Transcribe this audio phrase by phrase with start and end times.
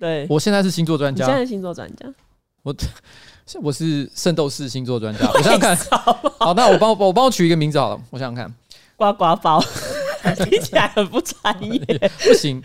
[0.00, 1.26] 对，我现在是星座专家。
[1.26, 2.06] 你现在是星座专家，
[2.62, 2.74] 我
[3.62, 5.28] 我是圣斗士星座专家。
[5.34, 5.76] 我想想看，
[6.38, 8.00] 好，那我帮我帮我取一个名字好了。
[8.08, 8.54] 我想想看，
[8.96, 9.62] 呱呱包，
[10.48, 11.78] 听起来很不专业。
[12.24, 12.62] 不行，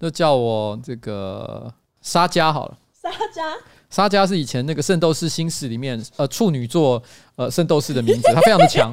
[0.00, 2.78] 就叫我这个沙加好了。
[3.02, 3.42] 沙加，
[3.90, 7.02] 沙加是以前那个圣斗士星矢里面呃处女座
[7.36, 8.90] 呃圣斗士的名字，他非常的强。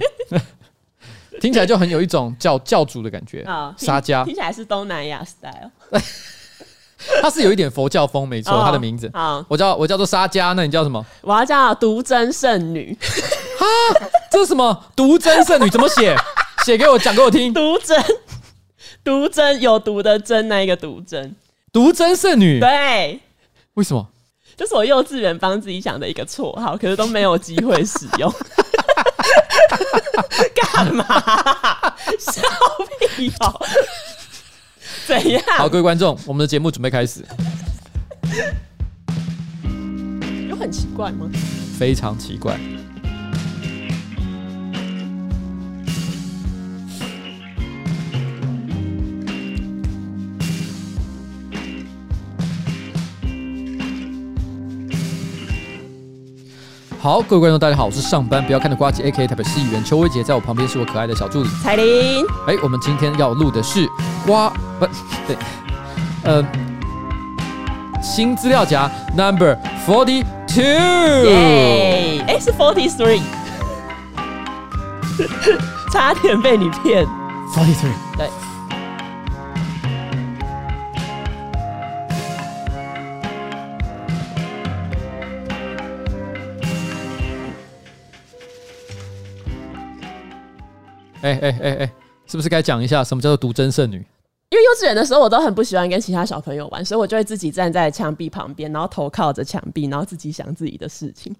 [1.39, 3.73] 听起来就很有一种教教主的感觉啊！
[3.75, 5.71] 沙加听起来是东南亚 style，
[7.21, 11.05] 他是有一点佛教风，没错，他的名字啊，我叫我叫做沙迦，那你叫什么？
[11.21, 12.97] 我要叫独真圣女。
[13.57, 13.65] 哈，
[14.31, 14.85] 这是什么？
[14.95, 16.15] 独真圣女怎么写？
[16.65, 17.53] 写给我讲给我听。
[17.53, 18.03] 独真，
[19.03, 21.35] 独真有毒的真，那一个独真？
[21.73, 22.59] 独真圣女？
[22.59, 23.19] 对，
[23.73, 24.07] 为什么？
[24.57, 28.31] 这是我幼稚园帮自己想的一个绰号，可是都没有机会使用。
[30.53, 31.05] 干嘛？
[32.19, 32.41] 笑
[33.15, 33.59] 屁哦！
[35.07, 35.41] 怎样？
[35.57, 37.23] 好，各位观众，我们的节目准备开始。
[40.49, 41.29] 有很奇怪吗？
[41.77, 42.57] 非常奇怪。
[57.01, 62.23] 好，各位观众，大家好，我是上班不要看的瓜吉 A.K.A 台北市议员邱威杰，在我旁边是我可爱的小助理彩玲。
[62.45, 63.89] 哎，我们今天要录的是
[64.23, 64.85] 瓜不
[65.25, 65.35] 对，
[66.23, 66.45] 呃，
[68.03, 70.61] 新资料夹 Number Forty Two。
[70.61, 73.23] 耶，哎，是 Forty Three，
[75.91, 77.03] 差点被你骗。
[77.55, 78.29] Forty Three，对。
[91.21, 91.91] 哎哎哎哎，
[92.25, 93.95] 是不是该讲一下什么叫做独真圣女？
[94.49, 101.33] 因为幼稚园的时候，我都很不喜欢跟其他小朋友玩，所以我就会自己站在墙壁旁边，然后头靠着墙壁，然后自己想自己的事情。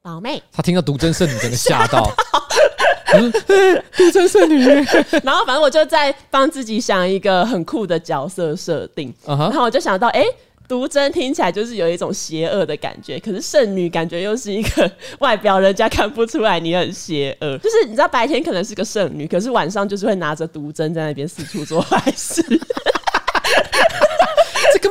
[0.00, 2.08] 宝妹，他听到独真圣女，整个吓到，
[3.96, 4.64] 独真圣女。
[5.24, 9.50] 然后反正我就在帮自己想一个很酷的角色设定，uh huh.
[9.50, 10.36] 然后我就想到，哎、欸。
[10.66, 22.42] 毒针听起来就是有一种邪恶的感觉，可是圣女感觉又是一个外表人家看不出来你很邪恶， 就是你知道白天可能是个圣女，可是晚上就是会拿着毒针在那边四处做坏事。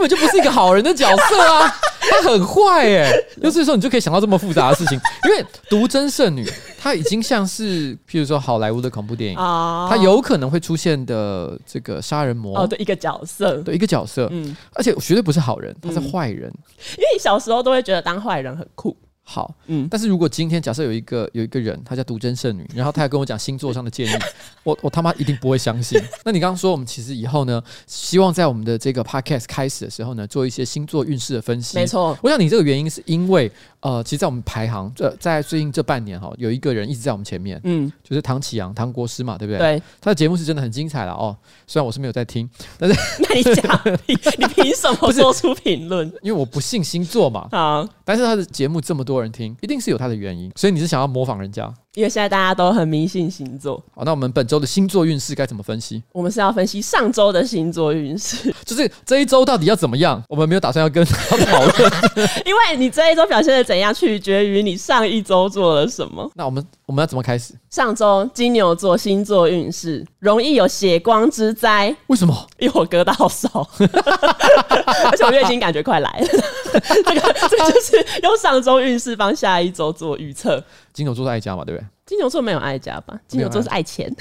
[0.04, 1.74] 本就不是一个好人的角色啊！
[2.12, 6.46] 他很坏哎，就是说你就可以想到这么复杂的事情，因为独真圣女
[6.78, 16.52] 她已经像是，譬如说好莱坞的恐怖电影啊，她有可能会出现的这个杀人魔哦，对一个角色，对一个角色，嗯，而且绝对不是好人，他是坏人，
[16.98, 18.96] 因为你小时候都会觉得当坏人很酷。
[19.26, 24.12] 好，嗯，但是如果今天假设有一个有一个人，他叫独真圣女，然后他要跟我讲星座上的建议，
[24.64, 26.00] 我我他妈一定不会相信。
[26.26, 31.78] 那你刚刚说我们其实以后呢，希望在我们的这个 podcast 开始的时候呢，做一些星座运势的分析。
[31.78, 33.50] 没错，我想你这个原因是因为
[33.84, 39.60] 呃，其实，在我们排行这在最近这半年哈，有一个人一直在我们前面，嗯，就是唐启阳唐国师嘛，对不对？
[39.60, 41.36] 对，他的节目是真的很精彩了哦。
[41.68, 46.08] 虽然我是没有在听，但是 那你讲，你你凭什么做出评论？
[46.22, 47.48] 因为我不信星座嘛。
[47.52, 50.50] 啊，但是他的节目这么多人听，一定是有他的原因。
[50.56, 51.72] 所以你是想要模仿人家？
[51.96, 53.76] 因为现在大家都很迷信星座。
[53.94, 56.02] 好，那我们本周的星座运势该怎么分析？
[56.12, 60.22] 我们是要分析上周的星座运势， 就是这一周到底要怎么样？
[60.28, 61.92] 我们没有打算要跟他讨论，
[62.46, 66.28] 因为你这一周表现的怎样，取决于你上一周做了什么。
[66.34, 67.54] 那我们我们要怎么开始？
[67.70, 72.36] 上周金牛座星座运势容易有血光之灾，为什么？
[72.58, 76.28] 因为我割到手， 而且我月经感觉快来了。
[76.74, 80.64] 这个这个就是用上周运势帮下一周做预测。
[80.94, 81.88] 金牛座是爱家嘛，对不对？
[82.06, 83.20] 金牛座没有爱家吧？
[83.28, 84.14] 金牛座是爱钱。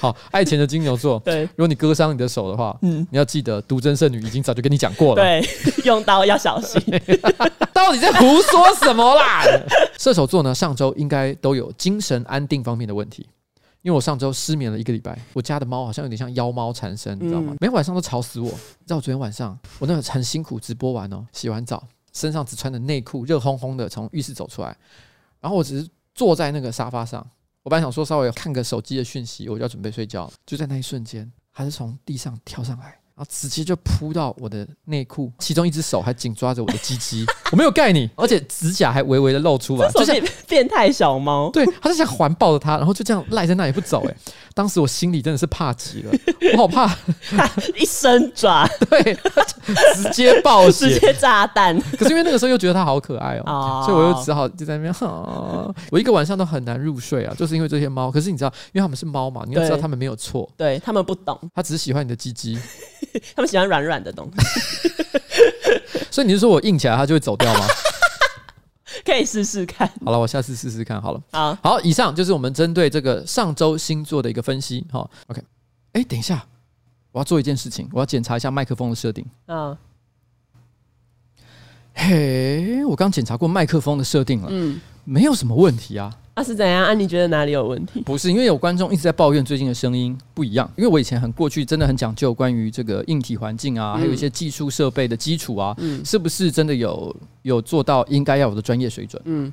[0.00, 1.18] 好，爱钱的金牛座。
[1.24, 5.22] 对，如果你割伤你的手的话，嗯，你要记得，独真圣女已经早就跟你讲过了。
[5.22, 5.42] 对，
[5.86, 6.82] 用刀要小心。
[7.72, 9.42] 到底在胡说什么啦？
[9.98, 13.26] 射手座呢，上周应该都有精神安定方面的问题，
[13.80, 17.52] 因为我上周失眠了一个礼拜，我家的猫好像有点像妖猫缠身，你知道吗？
[17.52, 18.46] 嗯、每天晚上都吵死我。
[18.46, 21.82] 你知道我昨天晚上我那个很辛苦直播完哦，洗完澡。
[22.14, 24.76] 身上只穿着内裤，热烘烘的从浴室走出来，
[25.40, 27.28] 然后我只是坐在那个沙发上，
[27.62, 32.98] 我本来想说稍微看个手机的讯息，我就要准备睡觉，就在那一瞬间，还是从地上跳上来。
[33.16, 40.16] 然后直接就扑到我的内裤，其中一只手还紧抓着我的鸡鸡， 我没有盖你，而且指甲还微微的露出来，就像
[40.48, 41.48] 变态小猫。
[41.50, 44.04] 对，他就想环抱着它，然后就这样赖在那里不走。
[44.08, 44.16] 哎，
[44.52, 46.12] 当时我心里真的是怕极了，
[46.54, 46.92] 我好怕，
[47.78, 49.16] 一伸爪，对，
[49.94, 51.80] 直接爆血，直接炸弹。
[51.96, 54.92] 可是因为那个时候又觉得它好可爱哦，所以我又只好就在那边。
[55.90, 58.10] 我一个晚上都很难入睡啊，就是因为这些猫。
[58.10, 62.58] 可是你知道，因为他们是猫嘛，你要知道他们没有错，对他们不懂，他只是喜欢你的鸡鸡。
[63.34, 64.88] 他们喜欢软软的东西。
[66.10, 67.66] 所以你是说我硬起来，它就会走掉吗？
[69.04, 69.90] 可以试试看。
[70.04, 71.22] 好了，我下次试试看好了。
[71.32, 74.86] 好，好，以上就是我们针对这个上周星座的一个分析。
[74.90, 75.42] 好，OK。
[75.92, 76.46] 哎，等一下，
[77.12, 79.24] 我要做一件事情，我要检查一下麦克风的设定。
[79.46, 79.76] 嗯。
[81.94, 86.12] 嘿，我刚检查过麦克风的设定了，嗯，没有什么问题啊。
[86.34, 86.92] 啊是怎样啊？
[86.92, 88.00] 你觉得哪里有问题？
[88.00, 90.68] 不是，因为有观众一直在抱怨最近的声音不一样。
[90.76, 99.22] 因为我以前很过去真的很讲究关于这个硬体环境啊，嗯、还有一些技术设备的基础啊，嗯，是不是真的有有做到应该要有的专业水准？
[99.26, 99.52] 嗯，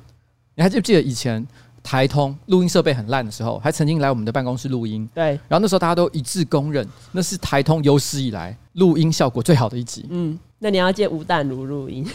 [0.56, 1.46] 你还记不记得以前
[1.84, 5.08] 台通录音设备很烂的时候，还曾经来我们的办公室录音？
[5.14, 10.04] 对，然后那时候大家都一致公认，那是台通有史以来录音效果最好的一集。
[10.10, 12.04] 嗯，那你要借吴淡如录音？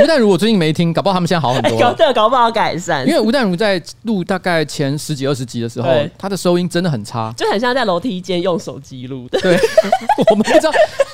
[0.00, 1.76] 吴淡如，我最近没听，搞不好他们现在好很多。
[1.80, 9.40] 搞这搞不好改善，因为吴淡如在录大概前十几二十集的时候，他的收音真的很差，就很像在楼梯间用手机录的。
[9.40, 9.58] 对，
[10.30, 10.70] 我们不知道，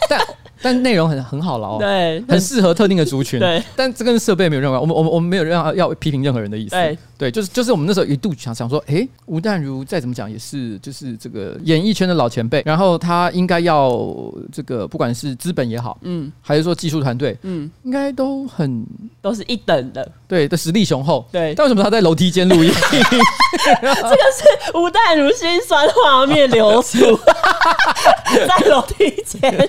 [0.08, 0.20] 但。
[0.62, 3.62] 但内容很很好了哦，对，很适合特定的族群，对。
[3.76, 13.98] 但这跟设备没有任何，我们我们我们没有任何要批评任何人的意思，对，对，就是就是我们那时候一度想想说，哎，吴淡如再怎么讲也是就是这个演艺圈的老前辈，然后他应该要
[14.52, 18.84] 这个不管是资本也好，嗯，还是说技术团队，嗯，应该都很
[19.22, 21.54] 都是一等的，对，的实力雄厚，对。
[21.54, 22.70] 但为什么他在楼梯间录音？
[23.64, 26.98] 这个是吴淡如心酸画面流出，
[28.46, 29.68] 在楼梯间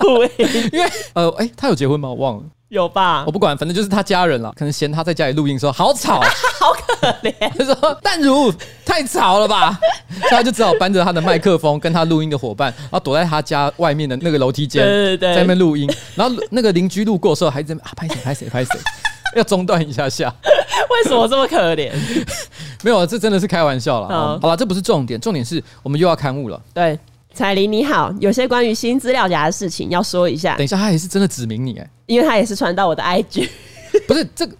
[0.00, 0.90] 录音，因为。
[1.14, 2.08] 呃，哎、欸，他有结婚吗？
[2.08, 3.24] 我忘了，有吧？
[3.26, 4.52] 我不管，反正就是他家人了。
[4.56, 6.20] 可能嫌他在家里录音的时候好吵，
[6.58, 7.34] 好可怜。
[7.58, 8.52] 他说：“淡如
[8.84, 9.78] 太吵了吧？”
[10.20, 14.84] 所以他就只好搬着他的麦克风，跟他录音的伙伴，然后躲在他家外面的那个楼梯间，
[15.18, 15.90] 在那边录音。
[16.14, 18.78] 然后那个邻居路过的时候，还在啊，拍谁拍谁拍谁，
[19.36, 20.34] 要中断一下下。
[20.90, 21.90] 为什么这么可怜？
[22.82, 24.08] 没有，这真的是开玩笑了。
[24.08, 26.60] 好，好了，这不是重点，重点是我们又要刊物了。
[26.72, 26.98] 对。
[27.34, 30.56] 彩铃你好，有些关于新资料夹的事情要说一下。
[30.56, 33.48] 等一下，他也是真的指名你哎，因为他也是传到我的 IG。
[34.06, 34.56] 不是这个，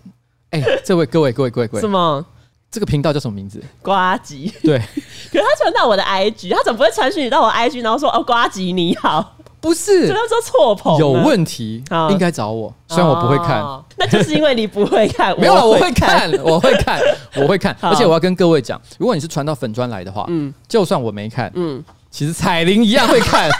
[0.50, 2.24] 哎、欸，这位各位各位各位各位，什么？
[2.70, 3.62] 这个频道叫什么名字？
[3.82, 4.50] 瓜吉。
[4.62, 9.36] 对，可是他传到我的 IG，他怎么不会传讯你到我 IG，然后说哦瓜吉你好？
[9.60, 12.74] 不是，这叫做错捧，有问题，应该找我。
[12.88, 15.32] 虽然我不会看，哦、那就是因为你不会看。
[15.38, 17.00] 没有了，我会看，我会看，
[17.36, 17.76] 我会看。
[17.80, 21.84] 而且我要跟各位讲，如果你是传到粉专来的话，嗯，就算我没看，嗯。
[22.12, 23.50] 其实彩铃一样会看，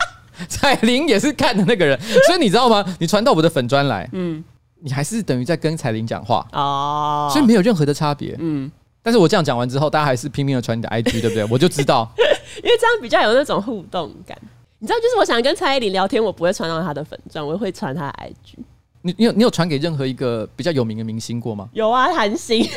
[0.48, 2.84] 彩铃也是看的那个人，所以你知道吗？
[2.98, 4.44] 你传到我的粉砖来，嗯，
[4.80, 8.70] 你还是等于在跟彩铃讲话哦，所以没有任何的差别，嗯。
[9.02, 11.42] 但是我这样讲完之后，大家还是拼命的传你的 IG，对不对？
[11.50, 14.36] 我就知道，因为这样比较有那种互动感。
[14.78, 18.58] 你知道，就是我想跟蔡依林聊天，我不会传到她的粉专，我会传她的 IG。
[19.02, 21.66] 你你有你有传给任何一个比较有名的明星过吗？
[21.72, 22.62] 有啊，韩星。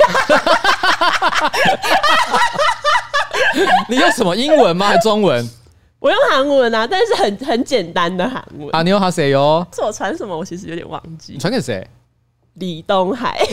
[3.89, 4.87] 你用什么英文吗？
[4.87, 5.49] 还是中文？
[5.99, 8.81] 我用韩文啊，但是很很简单的韩文啊。
[8.81, 9.65] 你用哈谁哟？
[9.73, 10.37] 是我传什么？
[10.37, 11.37] 我其实有点忘记。
[11.37, 11.85] 传给谁？
[12.55, 13.39] 李东海。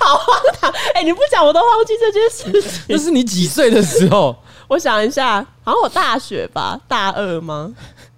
[0.00, 0.70] 好荒唐！
[0.94, 2.82] 哎、欸，你不讲我都忘记这件事情。
[2.88, 4.34] 那是你几岁的时候？
[4.66, 7.72] 我想一下，好像我大学吧，大二吗？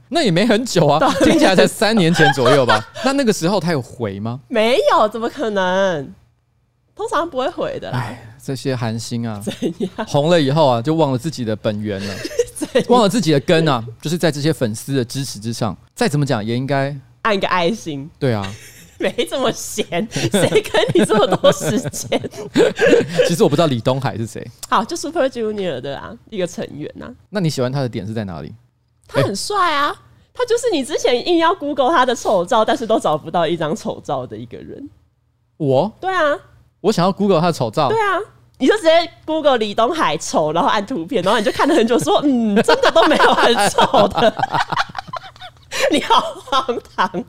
[0.09, 2.81] 那也没很久啊，听起来才三年前左右吧。
[3.05, 4.39] 那那个时候他有回吗？
[4.49, 6.15] 没有，怎么可能？
[7.03, 7.91] 通常不会回的。
[7.91, 12.15] 哎，这些寒星啊，怎样红了以后啊，就忘了自己的本源了，
[12.89, 18.09] 忘了自己的根啊，就是在这些粉丝的支持之上，再怎么讲也应该按个爱心。
[18.21, 18.49] 对啊，
[19.01, 22.31] 没这么闲，谁跟你这么多时间？
[23.27, 24.49] 其实我不知道李东海是谁。
[24.69, 27.15] 好，就 Super Junior 的啊，一个成员呐、啊。
[27.31, 28.55] 那你喜欢他的点是在哪里？
[29.09, 29.97] 他很帅啊，欸、
[30.33, 34.89] 他就是你之前硬要 Google 他的丑照，但是都找不到一张丑照的一个人。
[35.57, 35.91] 我？
[36.01, 36.39] 对啊。
[36.83, 38.19] 我想要 Google 他的丑照，对啊，
[38.59, 38.91] 你就直接
[39.25, 44.35] Google 李东海丑，然后按图片，然后你就看了很久，说嗯，真的都没有很丑的。
[45.91, 47.11] 你好荒唐！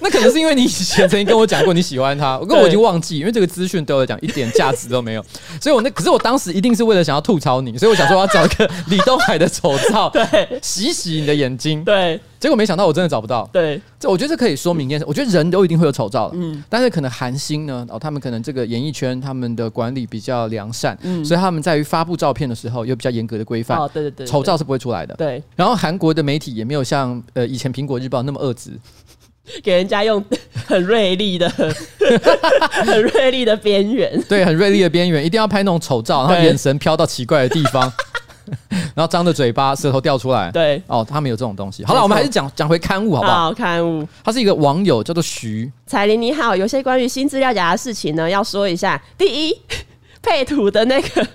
[0.00, 5.24] 那可能是因为你以前曾经跟我讲过你喜欢他， 我跟我已经忘记，因为这个资讯对我来讲一点价值都没有，
[5.60, 12.20] 所以我那可是我当时一定是为了想要吐槽你，所以我想说我要找一个李东海的丑照，对，洗洗你的眼睛，对。
[12.40, 13.48] 结果没想到我真的找不到。
[13.52, 15.04] 对，这我觉得这可以说明一件事。
[15.06, 23.78] 我觉得人都一定会有丑照的，嗯，但是可能韩星呢，哦，他们可能这个演艺圈他们的管理比较良善，嗯，所以他们在于发布照片的时候有比较严格的规范。
[23.78, 25.14] 哦，对对对，丑照是不会出来的。
[25.16, 28.70] 对，然后韩国的媒体也没有像呃以前苹果日报那么恶质，
[29.62, 30.24] 给人家用
[30.66, 37.92] 很锐利的、 很锐利的边缘，对，很锐利的边缘，一定要拍那种丑照，然后眼神飘到奇怪的地方。
[38.94, 40.50] 然后张着嘴巴，舌头掉出来。
[40.50, 41.84] 对，哦，他们有这种东西。
[41.84, 43.34] 好了，我们还是讲讲回刊物好不好？
[43.44, 44.06] 好，刊物。
[44.24, 46.54] 他是一个网友，叫做徐彩玲，你好。
[46.54, 49.00] 有些关于新资料夹的事情呢，要说一下。
[49.16, 49.56] 第一，
[50.22, 51.26] 配图的那个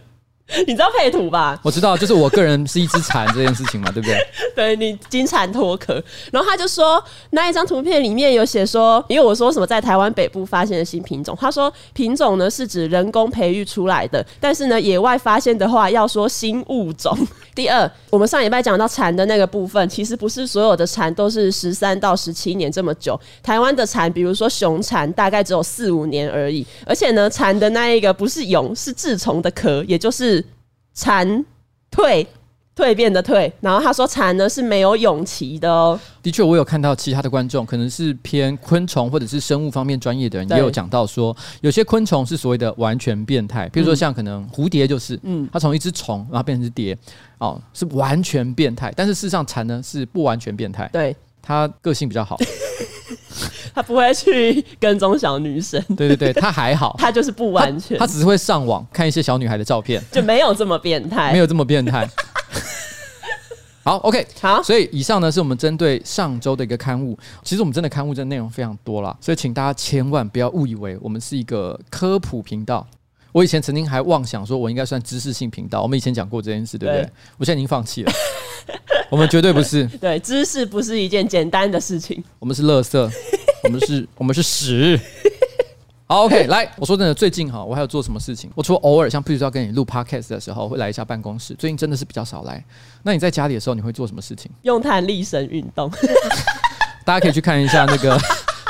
[0.67, 1.59] 你知道配图吧？
[1.63, 4.17] 我知道，就是我个人是一只蝉这件事情嘛，对不对？
[4.55, 17.17] 对，你金蝉脱壳，然后他就说那一张图片里面有写说，因为我说什么在台湾北部发现的新品种，他说品种呢是指人工培育出来的，但是呢野外发现的话要说新物种。
[17.55, 30.35] 第二，我们上礼拜讲到蝉的那个部分，其实不是所有的蝉都是十三到十七年这么久，台湾的蝉，比如说雄蝉，大概只有四五年而已，而且呢蝉的那一个不是蛹，是稚虫的壳，也就是。
[30.95, 31.45] 蝉
[31.91, 32.25] 蜕
[32.75, 35.97] 蜕变的蜕，然后他说蝉呢是没有勇气的哦。
[36.21, 46.97] 的确，我有看到其他的观众，可能是偏昆虫或者是生物方面专业的人，也有讲到说，有些昆虫是所谓的完全变态，比如说像可能蝴蝶就是，嗯，它从一只虫然后变成蝶，
[47.37, 48.91] 哦，是完全变态。
[48.95, 52.37] 但是事实上蝉呢是不完全变态，对，它个性比较好。
[53.73, 62.07] 他不会去跟踪小女生，对对对， 他还好，他就是不完全，他只是会上网看一些小女孩的照片，就没有这么变态，没有这么变态。
[63.83, 67.15] 好，OK，好，所以以上呢是我们针对上周的一个刊物。
[67.43, 72.87] 其实我们真的刊物真的内容非常多啦，所以请大家千万不要误以为我们是一个科普频道。
[73.35, 75.81] 我以前曾经还妄想说，我应该算知识性频道。
[75.81, 77.03] 我们以前讲过这件事，对不对？
[77.03, 78.11] 对，我现在已经放弃了。
[79.11, 79.85] 我们绝对不是。
[79.99, 82.23] 对，知识不是一件简单的事情。
[82.39, 82.97] 我们是垃圾，
[83.65, 84.97] 我们是，我们是屎。
[86.05, 88.49] 好，OK，来，我说真的，最近哈，我还有做什么事情？
[88.55, 91.53] 我除了偶尔像譬如说要跟你录 Podcast 的时候，会来一下办公室。
[91.55, 92.63] 最近真的是比较少来。
[93.03, 94.49] 那你在家里的时候，你会做什么事情？
[94.61, 95.91] 用弹力绳运动。
[97.03, 98.17] 大家可以去看一下那个。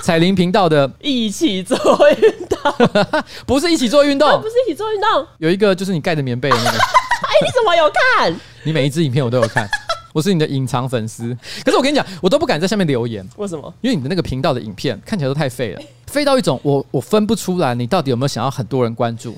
[0.05, 1.75] 彩铃频道的一起做
[2.12, 2.89] 运动，
[3.47, 5.27] 不是一起做运动，不是一起做运动。
[5.39, 6.69] 有一个就是你盖着棉被的那个。
[6.77, 8.39] 哎，你怎么有看？
[8.62, 9.67] 你每一支影片我都有看，
[10.13, 11.35] 我是你的隐藏粉丝。
[11.63, 13.27] 可是我跟你讲，我都不敢在下面留言。
[13.38, 13.74] 为什么？
[13.81, 19.35] 因为你的那个频道的影片看起来都太废了，废到一种我我分不出来你到底有没有想要很多人关注。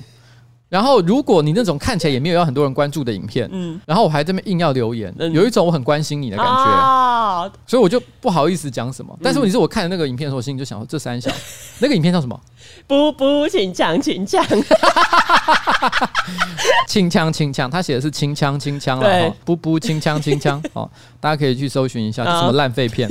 [0.68, 9.18] 然后，如果你那种看起来也没有要很多人关注的影片，嗯，然后我还这么硬要留言，有一种我很关心你的感觉，啊，所以我就不好意思讲什么。
[9.22, 11.30] 但是问题是我看了那个影片的时候，我心里就想说，这三小，
[11.80, 12.38] 那个影片叫什么？
[12.86, 14.44] 不不，轻枪轻枪，
[16.86, 23.08] 轻枪轻枪， 他写的是轻枪轻枪了，不不，轻枪轻枪， 哦，大家可以去搜寻一下，什么烂废片。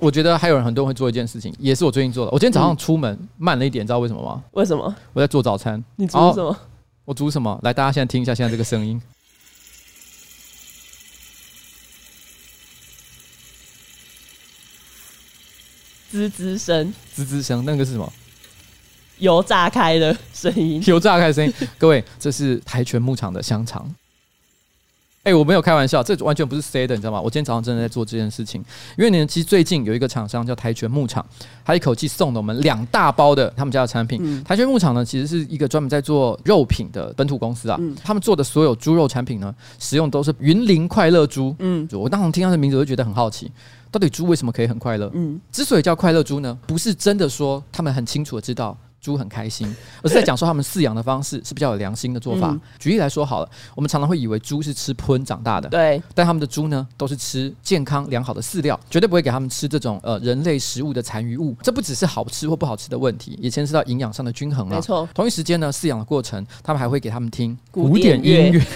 [0.00, 2.32] 我觉得还有人很多人会做一件事情，也是我最近做的。
[2.32, 4.42] 我今天早上出门慢了一点，知道为什么吗？
[4.52, 4.92] 为什么？
[5.12, 5.82] 我在做早餐。
[5.96, 6.56] 你做什么？
[7.10, 7.58] 我煮什么？
[7.64, 9.02] 来，大家现在听一下现在这个声音，
[16.08, 18.12] 滋滋声，滋滋声，那个是什么？
[19.18, 21.52] 油炸开的声音，油炸开的声音。
[21.78, 23.92] 各位，这是台泉牧场的香肠。
[25.22, 27.20] 哎、欸，我没有开玩笑，这完全不是 say 的，你知道吗？
[27.20, 28.64] 我今天早上真的在做这件事情，
[28.96, 31.24] 因为呢，其实最近有一个厂商叫台泉牧场，
[31.62, 34.18] 他一口气送了我们两大包的他们家的产品。
[34.22, 37.76] 嗯、台泉牧场呢，其实是一个专门在做肉品的本土公司啊。
[37.78, 41.54] 嗯、他们做的所有猪肉产品呢，使用都是云林快乐猪。
[41.58, 43.52] 嗯，我当时听到这名字，我就觉得很好奇，
[43.90, 45.10] 到底猪为什么可以很快乐？
[45.12, 48.74] 嗯，之所以叫快乐猪呢，不是真的说他们很清楚的知道。
[49.00, 52.48] 猪很开心， 而是在讲说他们饲养的方式是比较有良心的做法。
[52.50, 61.56] 嗯、举例来说好了，我们常常会以为猪是吃喷长大的，对，但他们的猪呢都是吃健康良好的饲料，绝对不会给他们吃这种呃人类食物的残余物。
[61.62, 64.76] 这不只是好吃或不好吃的问题，也牵涉到营养上的均衡了。
[64.76, 68.66] 没错，同一时间呢，饲养的过程，他们还会给他们听古典音乐，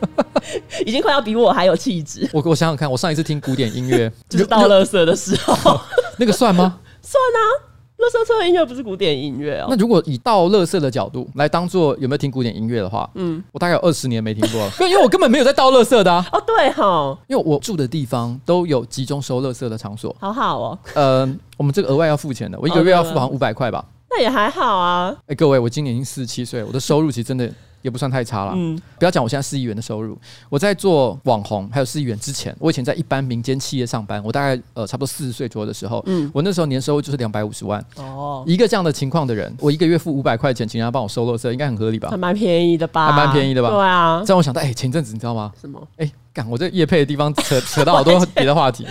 [0.84, 2.28] 已经快要比我还有气质。
[2.32, 5.80] 我我想想看，我上一次听古典音乐 就是到垃圾的时候，
[6.18, 6.80] 那个算吗？
[7.00, 7.75] 算啊。
[7.98, 9.66] 垃圾车的音乐不是古典音乐哦。
[9.70, 16.26] 那如果以倒乐色的角度来当做有没有听古典音乐的话，嗯，我大概有二十年没听过了， 因为我根本没有在倒乐色的啊。
[16.32, 20.14] 哦，对哈，因为我住的地方都有集中收乐色的场所。
[20.20, 20.78] 好好哦。
[20.94, 23.84] 呃，我们这个额外要付钱的，我一个月要付好像五百块吧。
[24.10, 25.14] 那也还好啊。
[25.26, 27.50] 哎，各位，我今年已经四十七岁，我的收入其实真的。
[27.86, 28.52] 也不算太差了。
[28.56, 37.82] 嗯，不要讲我现在四亿元的收入，我在做网红还有四亿元之前，我以前在一般民间企业上班，我大概呃差不多四十岁左右的时候，嗯，我那时候年收入就是两百五十万。
[37.94, 42.08] 哦，一个这样的情况的人，我一个月付五百块钱，请人家帮我收垃圾，应该很合理吧？
[42.10, 43.12] 还蛮便宜的吧？
[43.12, 43.70] 还蛮便宜的吧？
[43.70, 44.20] 对啊。
[44.26, 45.52] 这让我想到，哎、欸，前阵子你知道吗？
[45.60, 45.80] 什么？
[45.98, 48.84] 哎、欸，干我这夜配的地方扯 扯到好多别的话题。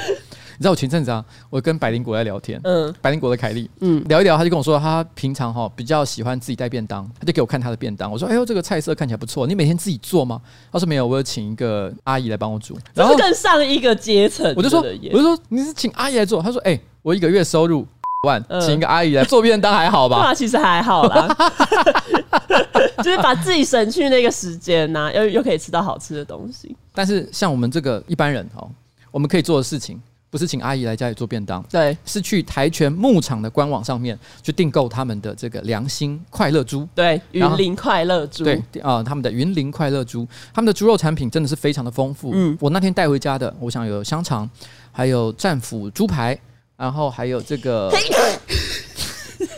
[0.57, 8.11] 你知道我前阵子啊，我跟百灵果在聊天，嗯，百灵果的凯莉，嗯，聊一聊，他就跟我说，他平常哈比较喜欢自己带便当，他就给我看他的便当。
[8.11, 10.41] 我说，哎呦，这个菜色看起来不错，你每天自己做吗？
[10.71, 12.77] 他说没有，我有请一个阿姨来帮我煮。
[12.93, 14.79] 然后更上一个阶层，我就说，
[15.11, 16.41] 我就说你是请阿姨来做？
[16.41, 17.85] 他说，哎，我一个月收入
[18.25, 20.21] 万，请一个阿姨来做便当还好吧？
[20.25, 21.27] 那其实还好啦，
[23.03, 26.75] 就是把自己省去那个时间呐，又又可以吃到好吃的东西。
[26.93, 28.67] 但是像我们这个一般人哦，
[29.11, 30.01] 我们可以做的事情。
[30.35, 42.31] 不是请阿姨来家里做便当，对，是去台泉牧场的官网上面去订购他们的这个良心快乐猪，对，云林快乐猪，对啊、呃，他们的云林快乐猪，他们的猪肉产品真的是非常的丰富。
[42.33, 44.49] 嗯，我那天带回家的，我想有香肠，
[44.91, 46.37] 还有战斧猪排，
[46.75, 47.89] 然后还有这个。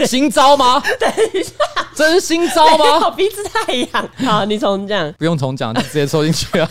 [0.06, 0.80] 新招吗？
[1.02, 1.54] 等一下，
[1.96, 3.00] 这是新招吗？
[3.06, 4.10] 我鼻子太痒。
[4.18, 5.12] 好，你重讲。
[5.14, 6.70] 不用重讲，就直接抽进去啊。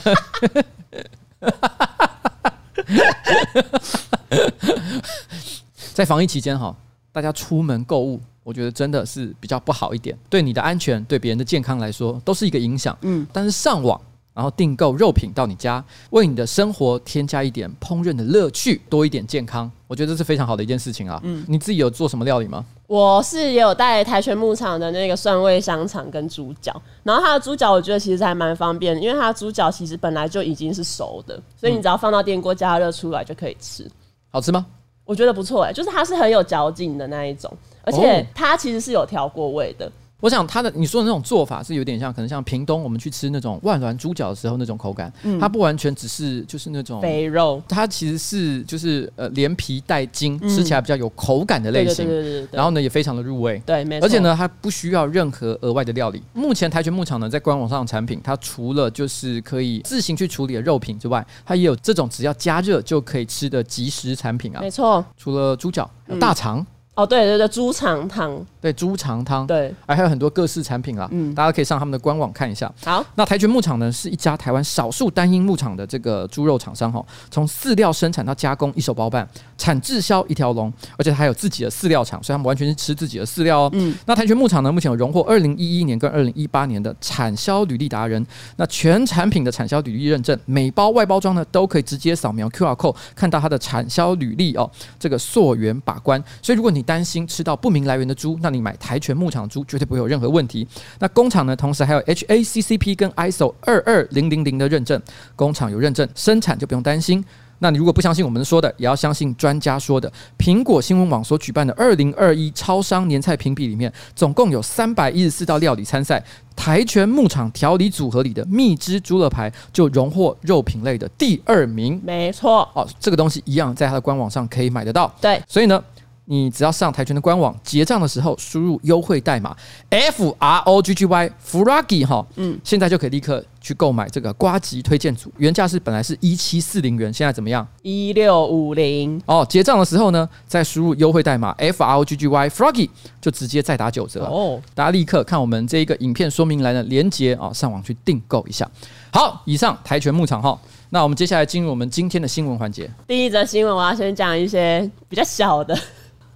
[5.94, 6.74] 在防疫期间哈，
[7.12, 12.96] 大家出门购物，我觉得真的是比较不好一点，对你的安全，对别人的健康来说，都是一个影响。
[13.02, 14.00] 嗯，但是上网。
[14.36, 21.18] 然后订购肉品到你家，为你的生活添加一点烹饪的乐趣，多一点健康，我觉得这是非常好的一件事情啊。
[21.24, 22.62] 嗯，你自己有做什么料理吗？
[22.86, 26.70] 我是也有带台泉牧场的那个蒜味香肠跟猪脚，
[27.02, 33.90] 然后它的猪脚我觉得其实还蛮方便，因为它的猪脚其实本来就已经是熟的，所以你只要放到电锅加热出来就可以吃。
[34.30, 34.66] 好吃吗？
[35.06, 37.50] 我觉得不错哎、欸，就是它是很有嚼劲的那一种，
[37.84, 39.90] 而且它其实是有调过味的。
[40.20, 56.22] 我想他的你说的那种做法是有点像，可能像屏东我们去吃那种万峦猪脚的时候那种口感，嗯，它不完全只是就是那种肥肉，它其实是就是呃连皮带筋，吃起来比较有口感的类型，对对对对，然后呢也非常的入味，对，没错，而且呢它不需要任何额外的料理。
[56.32, 66.66] 目前台泉牧场呢在官网上的产品，它除了就是可以自行去处理的肉品之外，它也有这种只要加热就可以吃的即食产品啊，没错，除了猪脚，大肠。
[66.96, 72.72] 哦，对对对，猪肠汤，对猪肠汤，对，还有很多各式产品啊，嗯，大家可以上他们的官网看一下。
[72.82, 83.70] 好，那台泉牧场呢，是一家台湾少数单一牧场的这个猪肉厂商哈，从饲料生产到加工一手包办，产制销一条龙，而且还有自己的饲料厂，所以他们完全是吃自己的饲料哦。
[83.74, 88.26] 嗯，那台泉牧场呢，目前有荣获二零一一年跟二零一八年的产销履历达人，
[88.56, 96.22] 那全产品的产销履历认证，每包外包装呢都可以直接扫描 QR code 看到它的产销履历哦，这个溯源把关。
[96.40, 100.66] 所以如果你担心吃到不明来源的猪，那你买台全牧场猪绝对不会有任何问题。
[101.00, 104.98] 那工厂呢，同时还有 HACCP 跟 ISO 二二零零零的认证，
[105.34, 107.22] 工厂有认证，生产就不用担心。
[107.58, 110.12] 那你如果不相信我们说的，也要相信专家说的。
[110.38, 116.22] 苹果新闻网所举办的二零二一超商年菜评比里面，总共有三百一十四道料理参赛，
[116.54, 121.98] 台全牧场调理组合里的蜜汁猪肋排就荣获肉品类的第二名。
[122.04, 125.10] 没错，哦，这个东西一样在它的官网上可以买得到。
[125.18, 125.82] 对，所以呢。
[126.28, 129.56] 你只要上跆拳的官网结账的时候，输入优惠代码
[129.90, 137.66] F R O G G Y Froggy 哈，嗯，现在就可以立刻去购买这个瓜吉推荐组，原价是本来是一七四零元，现在怎么样？
[137.82, 139.46] 一六五零哦。
[139.48, 144.60] 结账的时候呢，再输入优惠代码 F R O G G Y Froggy，就直接再打九折哦。
[144.74, 148.68] 大家立刻看我们这一个影片说明栏的连接啊，上网去订购一下。
[149.12, 150.58] 好，以上跆拳牧场哈，
[150.90, 152.90] 那我们接下来进入我们今天的新闻环节。
[153.06, 155.78] 第一则新闻，我要先讲一些比较小的。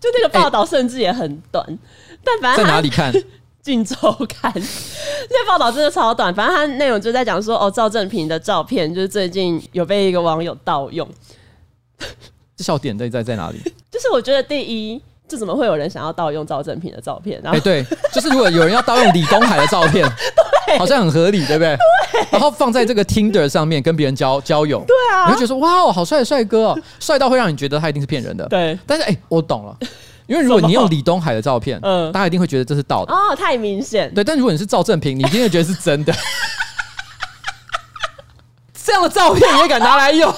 [0.01, 1.79] 就那个报道甚至也很短，欸、
[2.25, 3.13] 但反正在哪里看？
[3.63, 3.95] 镜周
[4.27, 4.51] 刊
[5.29, 11.07] 那报道真的超短，反正它内容就在讲说，哦，赵正平的照片就是最近有被一个网友盗用。
[12.57, 13.61] 这笑点在在在哪里？
[13.93, 17.39] 就是我觉得第一，这怎么会有人想要盗用赵正平的照片？
[17.45, 17.85] 然后、欸、对，
[18.15, 20.11] 就是如果有人要盗用李东海的照片。
[20.79, 21.77] 好像很合理，对不对？
[22.13, 22.27] 对。
[22.31, 28.47] 然后放在这个 Tinder 上面跟别人交交友，对啊，你会觉得说哇哦，好帅的帅哥哦， 帅到会让你觉得他一定是骗人的。
[28.49, 28.79] 对。
[28.87, 29.77] 但是哎，我懂了，
[30.27, 33.13] 因为如果你用李东海的照片， 嗯，大家一定会觉得这是盗的。
[33.13, 34.13] 哦，太明显。
[34.15, 36.13] 对，但如果你是赵正平，你一定会觉得是真的。
[38.83, 40.33] 这样的照片你也敢拿来用？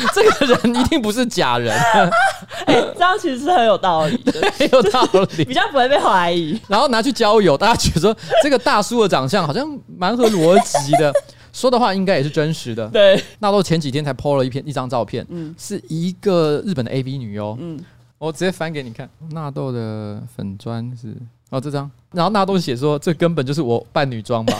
[0.14, 1.76] 这个人一定不是假人，
[2.66, 6.60] 哎、欸，这样其实是很有道理的， 很有道理，比较不会被怀疑。
[6.68, 11.12] 然后拿去交友，大家觉得说这个大叔的长相好像蛮合逻辑的，
[11.52, 12.86] 说的话应该也是真实的。
[12.88, 17.78] 对，纳豆前几天才 po 了一篇一张照片，嗯，是一个日本的 AV 女优，嗯，
[18.18, 21.14] 我直接翻给你看，纳豆的粉砖是
[21.50, 24.58] 哦这张，然后纳豆写说这根本就是我扮女装吧，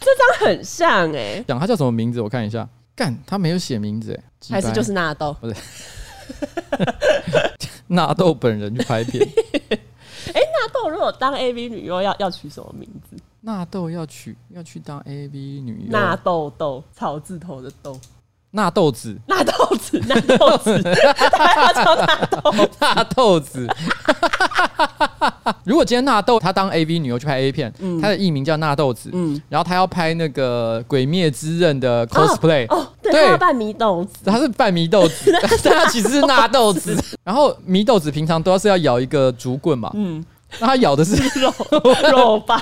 [0.00, 2.20] 这张很像哎、欸，讲他叫什么名字？
[2.20, 2.68] 我看一下。
[3.00, 5.34] 干，他没有写名字哎，还是就是纳豆？
[5.40, 5.56] 不是，
[7.86, 9.26] 纳豆本人去拍片。
[10.34, 13.16] 哎、欸，纳豆如果当 AV 女优要要取什么名字？
[13.40, 15.90] 纳豆要取要去当 AV 女优？
[15.90, 17.98] 纳豆豆草字头的豆。
[18.52, 20.82] 纳豆子，纳豆子，纳豆子，
[21.30, 23.68] 他叫纳豆，纳豆子。
[25.64, 35.32] 如果今天纳豆他当 AV 女优去拍 A 片，他的艺名叫纳豆子，嗯，然后他要拍那个《鬼灭之刃》的 cosplay，哦，对，扮迷豆子，他是扮迷豆子，
[35.62, 36.96] 但他其实是纳豆子。
[37.22, 40.24] 然后迷豆子平常都是要咬一个竹棍嘛，嗯。
[40.58, 41.52] 那他咬的是肉
[42.12, 42.60] 肉棒，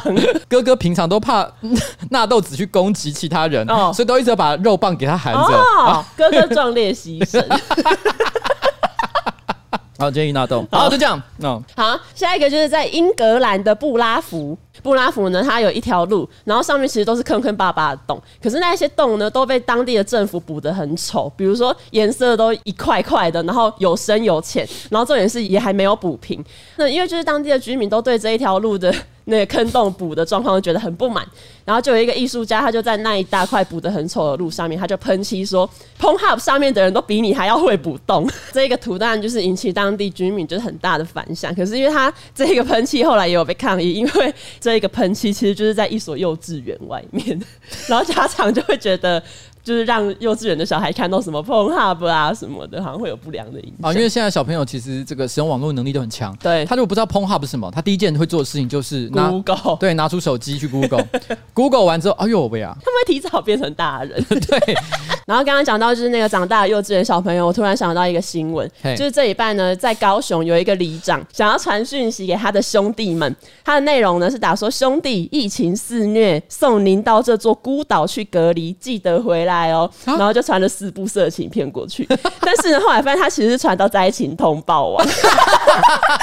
[0.48, 1.48] 哥哥平常都怕
[2.10, 5.40] 纳豆子去攻击其他人，哦、所以都一直把肉棒给他含着。
[5.40, 7.42] 哦、哥哥壮烈牺牲。
[9.98, 10.64] 好，建议纳豆。
[10.70, 11.20] 好，就这样。
[11.42, 14.56] 嗯，好，下一个就是在英格兰的布拉福。
[14.80, 26.42] 布拉福呢，它有一条路，然后上面其实都是坑坑巴巴的洞，可是那些洞呢都被当地的政府补得很丑，比如说颜色都一块块的，然后有深有浅，然后重点是也还没有补平。
[26.76, 28.94] 那因为就是当地的居民都对这一条路的
[29.28, 31.26] 那个坑洞补的状况觉得很不满，
[31.64, 38.28] 然后就有一个艺术家，他就在那一大块补得很丑的路上面，他就喷漆说 p o n h u b 上面的人都比你还要会补洞。
[38.52, 44.34] 这一个图当然就是引起当地居民就是很大的反响，可是因为他这个喷漆后来也有被抗议，因为。
[44.60, 47.40] 这一个喷漆其实就是在一所幼稚园外面，
[47.86, 49.22] 然后家长就会觉得。
[49.68, 53.90] 就是让幼稚园的小孩看到什么 Pornhub 啊什么的，好像会有不良的影响。
[53.90, 56.34] 啊，因为现在小朋友其实这个使用网络能力都很强。
[56.36, 64.24] 对，他如果不知道 Pornhub 是什么，他第一件会做的事情就是拿 Google，对，拿出手机去 Google，Google 完之后，哎呦喂啊，他们会提早变成大人。
[64.24, 64.74] 对。
[65.28, 79.90] 然后刚刚讲到就是那个长大的幼稚园小朋友，我突然想到一个新闻，就是这一半呢，在高雄有一个里长想要传讯息给他的兄弟们，他的内容呢是打说兄弟，疫情肆虐，送您到这座孤岛去隔离，记得回来哦。
[80.06, 82.08] 然后就传了四部色情片过去，
[82.40, 85.06] 但是呢，后来发现他其实是传到灾情通报网，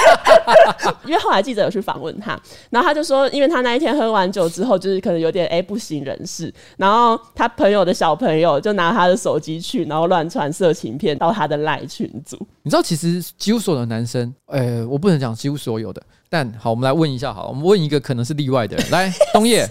[1.06, 2.36] 因为后来记者有去访问他，
[2.70, 12.36] 然后他就说，因为他那一天喝完酒之后，就是可能有点哎不省人事，然后他朋友的小朋友就拿他的手机去，然后乱传色情片到他的赖群组。
[12.62, 19.68] 你知道，其实几乎所有的男生，呃，我不能讲几乎所有的，但好，我们来问一下，好，我们问一个可能是例外的人，来， 东叶。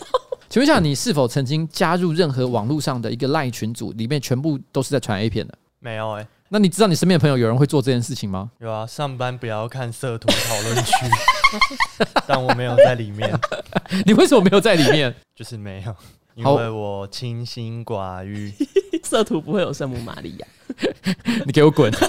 [0.48, 5.54] 请问一下，你是否曾经加入任何网络上的一个赖群组，里面全部都是在传 A 片的？
[5.80, 6.28] 没有哎、欸。
[6.48, 8.52] 那你知道你身边的朋友有人会做这件事情吗？
[8.60, 10.94] 有啊，上班不要看色图讨论区，
[12.28, 13.38] 但我没有在里面。
[14.06, 15.14] 你为什么没有在里面？
[15.36, 15.96] 就是没有，
[16.36, 18.54] 因为我清心寡欲。
[19.04, 20.48] 色图不会有圣母玛利亚。
[21.46, 21.92] 你给我滚！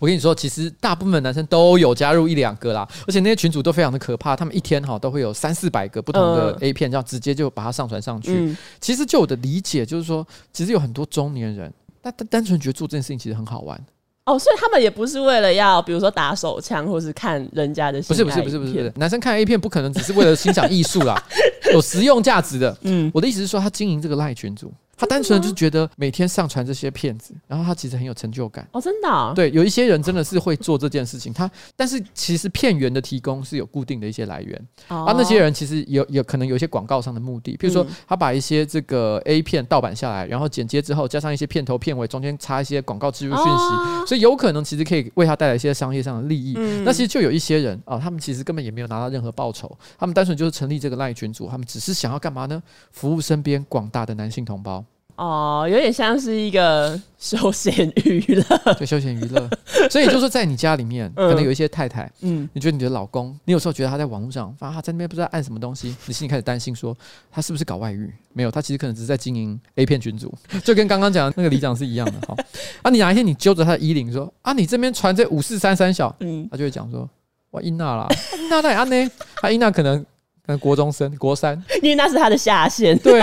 [0.00, 8.32] 我跟你说，其实大部分男生都有加入一两个啦，而且那些群主都非常的可怕，他们一天哈都会有三四百个不同的 A 片，这样直接就把它上传上去。
[8.34, 13.80] 嗯、其实就我的理解，就是说，其实有很多中年人，他单纯觉得做这件事情其实很好玩。
[14.24, 18.00] 哦，所以他们也不是为了要，比如说打手枪，或是看人家的。
[18.02, 21.20] 不是不是不是不是不是，男生看 A 片不可能只是为了欣赏艺术啦，
[21.74, 22.76] 有实用价值的。
[22.82, 24.72] 嗯，我的意思是说，他经营这个赖群组。
[25.02, 29.32] 他单纯就是觉得每天上传这些片子，然后他其实很有成就感哦，真的、哦。
[29.34, 31.32] 对，有一些人真的是会做这件事情。
[31.32, 46.54] 他但是其实片源的提供是有固定的一些来源，哦、啊，那些人其实有有可能有一些广告上的目的，譬如说他把一些这个 A 片盗版下来，然后剪接之后加上一些片头片尾，中间插一些广告植入讯息，哦、所以有可能其实可以为他带来一些商业上的利益。
[46.56, 52.62] 嗯、那其实就有一些人啊，他们其实根本也没有拿到任何报酬，他们单纯就是成立这个赖群组，他们只是想要干嘛呢？
[52.92, 54.84] 服务身边广大的男性同胞。
[55.22, 59.48] 哦，有点像是一个休闲娱乐，对，休闲娱乐。
[59.88, 66.96] 所以就是在你家里面，可能有一些太太，嗯，你觉得你的老公，你有时候觉得他在网络上，他在那边不知道按什么东西，你心里开始担心说，
[67.30, 68.12] 他是不是搞外遇？
[68.32, 72.14] 没有，他其实可能只是在经营 A 片群组，就跟刚刚讲的那个里长是一样的。
[72.26, 72.36] 好，
[72.82, 77.08] 啊，你哪一天你揪着他的衣领说，啊，你这边传这五四三三小，嗯，他就会讲说，
[77.52, 78.08] 哇，英娜啦，
[78.40, 80.04] 英娜在安呢，他英娜可能。
[80.44, 82.98] 跟国中生，国三， 因为那是他的下线。
[82.98, 83.22] 对，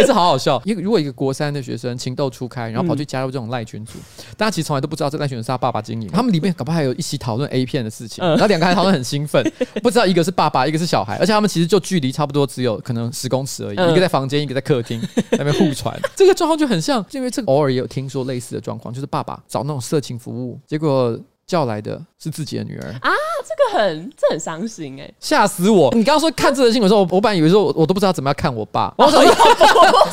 [0.00, 0.60] 也是好好笑。
[0.66, 3.98] 一个如果一个国三的学生情窦初开，然后跑去加入这种赖群组，
[4.36, 6.08] 大家其实从来都不知道这赖群组是他爸爸经营。
[6.08, 9.44] 他们里面搞不好还有一起讨论 A 片的事情，然后两个还讨论很兴奋，
[9.82, 15.00] 不知道一个是爸爸，一个是小孩，而且他们其实就距离差不多只有可能十公尺而已，一个在房间，一个在客厅
[15.32, 15.98] 那边互传。
[16.16, 21.18] 这个状况就很像，因为这个偶尔也有听说类似的状况，就是爸爸找那种色情服务，结果。
[21.50, 22.92] 叫来的是自己的女儿。
[23.02, 23.10] 啊，
[23.44, 25.90] 这个很这很伤心哎、欸，吓死我！
[25.94, 29.34] 你刚刚说看这个新闻的时候，我我本来以为说我我都不知道怎么样看我爸，我想说，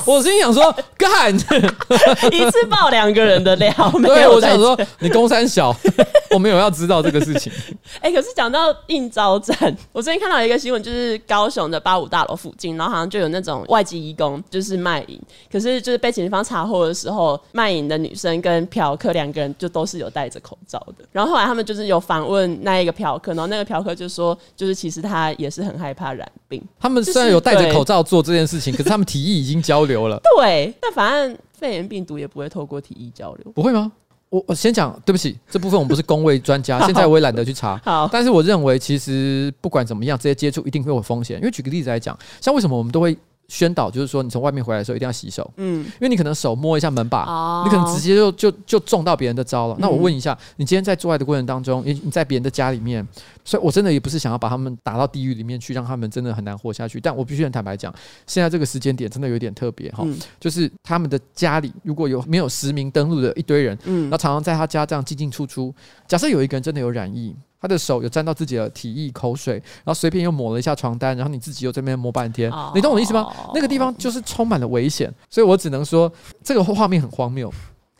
[0.15, 1.31] 我心想说干，
[2.33, 3.71] 一次爆两个人的料，
[4.03, 5.73] 对，我想说你公三小，
[6.31, 7.53] 我没有要知道这个事情。
[7.99, 9.55] 哎、欸，可是讲到应招站，
[9.93, 21.27] 我最近看到一个新闻，就是高雄的八五大楼附近，然后好像就有那种外籍移工，就是卖淫，可是就是被警方查获的时候，卖淫的女生跟嫖客两个人就都是有戴着口罩的，然后。
[21.27, 26.63] 后来他们就是有访问那一个嫖客，然后那个嫖客就说，就是其实他也是很害怕染病。
[26.79, 30.17] 他们虽然有戴着口罩做这件事情，可是他们体液已经交流了。
[30.37, 33.91] 对，但反正肺炎病毒也不会透过体液交流，不会吗？
[34.29, 37.79] 我我先讲，对不起，这部分我们不是公卫专家， 现在我也懒得去查。
[37.83, 41.37] 好，但是我认为其实不管怎么样，这些接触一定会有风险。
[41.39, 43.17] 因为举个例子来讲，像为什么我们都会。
[43.47, 49.75] 宣导，就是说你从外面回来的时候一定要洗手，嗯，因为你可能手摸一下门把，哦、你可能直接就就就中到别人的招了。
[49.75, 53.07] 嗯、那我问一下，你今天在做爱的过程当中，你你在别人的家里面，
[53.45, 56.99] 所以我真的也不是想要把他们打到地狱里面去，让他们真的很难活下去。
[56.99, 57.93] 但我必须很坦白讲，
[58.25, 65.73] 现在这个时间点真的有点特别哈，嗯、就是他们的家里如果有没有实名登录的一堆人，嗯，那常常在他家这样进进出出，
[66.05, 67.35] 假设有一个人真的有染疫。
[67.59, 73.27] 他的手有沾到自己的体液、口水，然后随便又抹了一下床单，然后你自己又在那边摸半天，你懂我的意思吗？
[73.53, 76.11] 那个地方就是充满了危险，所以我只能说
[76.43, 77.51] 这个画面很荒谬。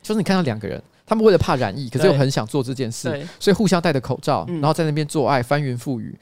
[0.01, 6.17] 就是你看到两个人，他们为了怕染疫，可是又很想做这件事，所以互相戴着口罩，然后在那边做爱，翻云覆雨。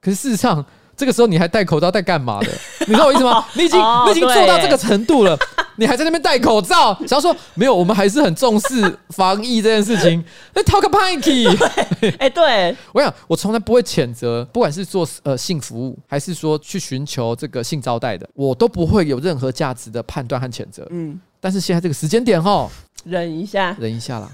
[0.00, 0.64] 可是事实上，
[0.96, 2.48] 这个时候你还戴口罩戴干嘛的？
[2.86, 3.44] 你知道我意思吗？
[3.54, 5.38] 你已经你已经做到这个程度了。
[5.78, 10.24] 你还在那边戴口罩，想要说没有，我们还是很重视防疫这件事情。
[10.54, 11.46] 那 talk pinky，
[12.18, 20.86] 哎，对我想，我从来不会谴责，不管是做呃性服务，还是说去寻求这个性招待的，我都不会有任何价值的判断和谴责。
[20.88, 22.66] 嗯，但是现在这个时间点哈。
[23.06, 24.28] 忍一下，忍一下啦，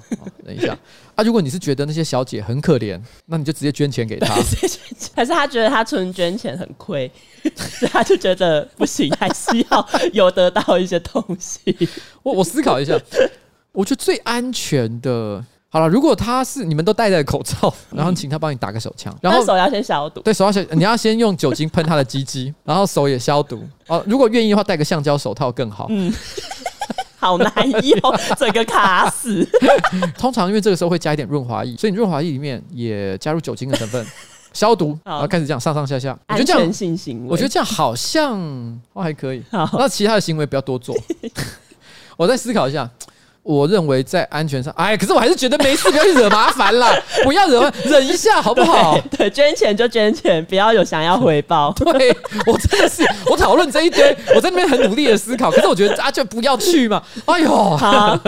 [0.45, 0.77] 忍一下
[1.15, 1.23] 啊！
[1.23, 4.35] 如果你是觉得那些小姐很可怜，那你就直接捐钱给她。
[5.15, 7.11] 还是他觉得他纯捐钱很亏，
[7.57, 11.77] 所以他就觉得不行，还是要有得到一些东西。
[12.25, 12.99] 我我思考一下，
[13.73, 24.03] 我觉得最安全的，好了，如果他是你们都戴着口罩，然后请他帮你打个手枪，然后手要先消毒，对，手要先，你要先用酒精喷他的鸡鸡，然后手也消毒哦。
[24.07, 25.89] 如果愿意的话，戴个橡胶手套更好。
[25.91, 26.11] 嗯。
[27.23, 27.53] 好难
[27.85, 28.01] 用，
[28.37, 29.49] 整个卡死。
[30.19, 34.05] 通常因为这个时候会加一点润滑液，所以你润滑液里面也加入酒精的成分，
[34.53, 36.19] 消毒， 然后开始这样上上下下。
[36.29, 38.37] 我觉得这样，性行为，我觉得这样好像
[38.93, 39.41] 哦还可以。
[39.53, 40.97] 那其他的行为不要多做。
[42.19, 42.91] 我再思考一下。
[43.43, 48.97] 我认为在安全上，哎，可是我还是觉得没事， 不要去惹麻烦啦，不要惹，忍一下好不好？
[49.11, 51.73] 对，对，捐钱就捐钱，不要有想要回报。
[51.93, 57.03] 对，我真的是，我讨论这一堆，我在那边很努力的思考，可是我觉得啊，就不要去嘛。
[57.25, 58.21] 哎呦，好，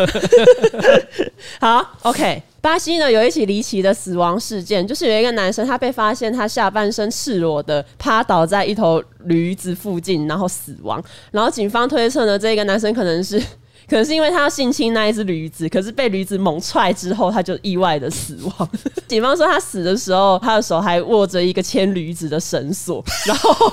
[1.60, 2.42] 好，OK。
[2.60, 11.00] 巴西呢有一起离奇的死亡事件，就是有一个男生他被发现他下半身赤裸的趴倒在一头驴子附近，然后死亡。
[11.30, 13.40] 然后警方推测呢，这个男生可能是。
[13.88, 18.70] 可能是因为他要性侵那一只驴子，可是被驴子猛踹之后，他就意外的死亡。
[19.06, 23.72] 警方说他死的时候，他的手还握着一个牵驴子的绳索，然后。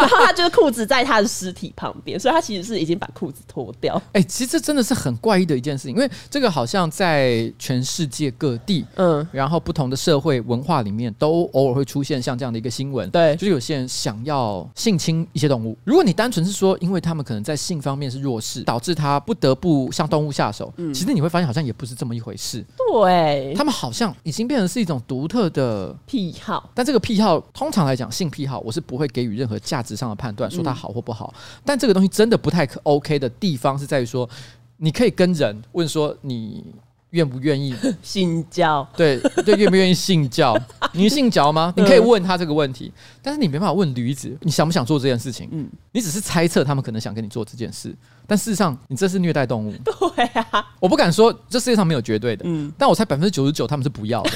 [0.00, 3.94] 然后他就是裤子在他的尸体旁边，所以他其实是已经把裤子脱掉。
[4.12, 13.08] 哎、欸，其实这真的是很怪异的一件事情，因为这个好像在全世界各地，嗯，然后不同的社会文化里面都偶尔会出现像这样的一个新闻。
[13.10, 15.76] 对，就是有些人想要性侵一些动物。
[15.84, 22.64] 如果你单纯是说，因为他们可能在性方面是弱势，导致他不得不向动物下手，嗯，其实你会发现好像也不是这么一回事。
[22.92, 26.70] 对，他们好像已经变成是一种独特的癖好。
[26.74, 31.32] 但这个癖好，通常来讲，性癖好，我是不会给予任何价值上的判断，说它好或不好。
[31.36, 34.28] 嗯、但这个东西真的不太可 OK 的地方是在于说，
[34.76, 36.64] 你可以跟人问说你
[37.10, 38.86] 愿不愿意 性教？
[38.96, 40.54] 对对，愿不愿意性交？
[40.92, 41.72] 你性交吗？
[41.76, 45.48] 你可以问他这个问题，但是你没办法问驴子，你想不想做这件事情？
[45.52, 47.96] 嗯，你只是猜测他们可能想跟你做这件事，
[48.26, 49.74] 但事实上你这是虐待动物。
[49.84, 54.30] 对啊，我不敢说这世界上没有绝对的，嗯，但我猜百分之九十九他们是不要的。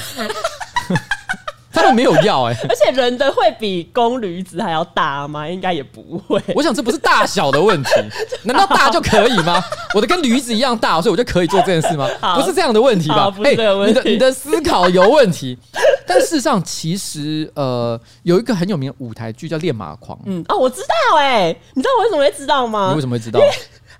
[1.72, 5.48] 他们没有要哎、欸， 而且人的会比公驴子还要大吗？
[5.48, 6.40] 应该也不会。
[6.54, 7.90] 我想这不是大小的问题，
[8.44, 9.62] 难道大就可以吗？
[9.94, 12.08] 我的跟驴子一样大，所以我就可以做这件事吗？
[12.36, 13.30] 不是这样的问题吧？
[13.30, 13.98] 不是这个问题。
[13.98, 15.58] 欸、你的你的思考有问题。
[16.06, 20.18] 但事实上，其实呃，有一个很有名的舞台剧叫《恋马狂》。
[20.26, 22.88] 嗯哦，我知道哎、欸，你知道我为什么会知道吗？
[22.90, 23.40] 你为什么会知道？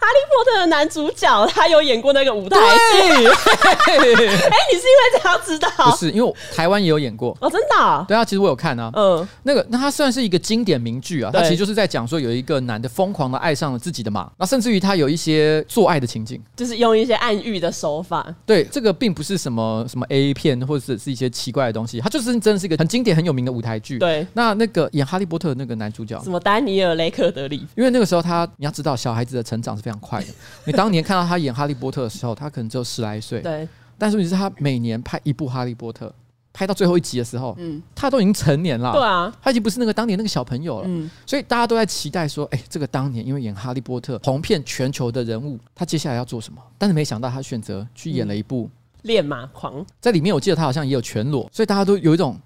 [0.03, 2.99] 哈利波特的男主角，他有演过那个舞台剧。
[3.87, 5.71] 哎，你是因为这样知道？
[5.91, 7.37] 不是，因为台湾也有演过。
[7.41, 8.05] 哦，真的、啊？
[8.09, 8.91] 对啊，其实我有看啊。
[8.95, 11.31] 嗯，那个，那他算是一个经典名句啊。
[11.33, 18.27] 他其实就是在讲说，有一个男的疯狂的爱上了自己的马，那甚至于他有一些做爱的情景，就是用一些暗喻的手法。
[18.45, 23.99] 对，这个并不是什么什么 A 片或者是是一些奇怪的东西，他就是真的是一个很经典、很有名的舞台剧。
[23.99, 27.67] 对，那那个演哈利波特的那个男主角，什么丹尼尔雷克德里？
[27.77, 30.27] 因为那个时候他，你要知道，小孩子的成长是非常快的。
[30.65, 33.41] 你当年看到他演哈利波特的时候，他可能只有十来岁。
[33.41, 33.69] 对。
[33.99, 36.13] 但是你是他每年拍一部哈利波特，
[36.53, 38.93] 拍到最后一集的时候，嗯，他都已经成年了。
[38.93, 39.33] 对啊。
[39.41, 40.85] 他已经不是那个当年那个小朋友了。
[40.89, 41.11] 嗯。
[41.27, 46.61] 所以大家都在期待说，哎、欸，这个当年因为演哈利波特红遍全球的人物，他接下来要做什么？
[46.79, 48.67] 但是没想到他选择去演了一部
[49.03, 49.75] 《恋马狂》。
[50.01, 52.39] 在里面，我记得他好像也有全裸，所以大家都有一种。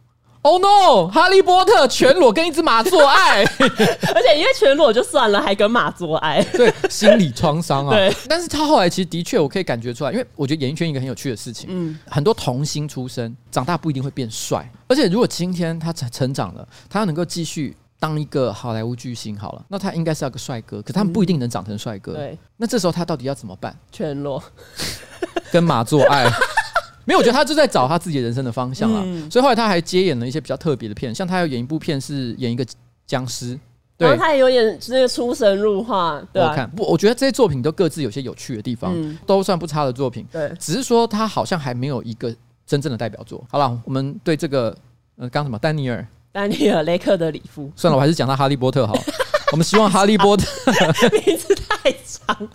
[0.46, 1.08] Oh no！
[1.08, 7.96] 哈利波特全裸跟一只马做爱， 而且因为全裸就算了，还跟马做爱， 对，心理创伤啊。
[7.96, 22.12] 对，但是他后来其实的确，我可以感觉出来，因为我觉得演艺圈一个很有趣的事情，嗯，很多童星出身长大不一定会变帅，而且如果今天他成成长了，他要能够继续当一个好莱坞巨星好了，那他应该是要个帅哥，可他们不一定能长成帅哥。
[22.12, 23.76] 对，那这时候他到底要怎么办？
[23.90, 24.40] 全裸，
[25.50, 26.30] 跟马做爱。
[27.06, 29.00] 没有，我觉得他就在找他自己人生的方向了。
[29.04, 32.66] 嗯、所以后来他还接演了一些比较特别的片，像他要演一部片是演一个
[33.06, 33.58] 僵尸，
[33.96, 36.20] 对，然后他也有演那个出神入化。
[36.32, 40.26] 对、啊，我看不，我觉得这些作品都各自有些有趣的地方，嗯、都算不差的作品。
[40.32, 42.34] 对，只是说他好像还没有一个
[42.66, 43.42] 真正的代表作。
[43.48, 44.76] 好了，我们对这个
[45.16, 48.94] 呃，刚什么丹尼尔，丹尼尔雷克的里夫，算了，我还是讲他哈利波特好。
[49.52, 50.44] 我们希望哈利波特
[51.24, 52.48] 名字太长，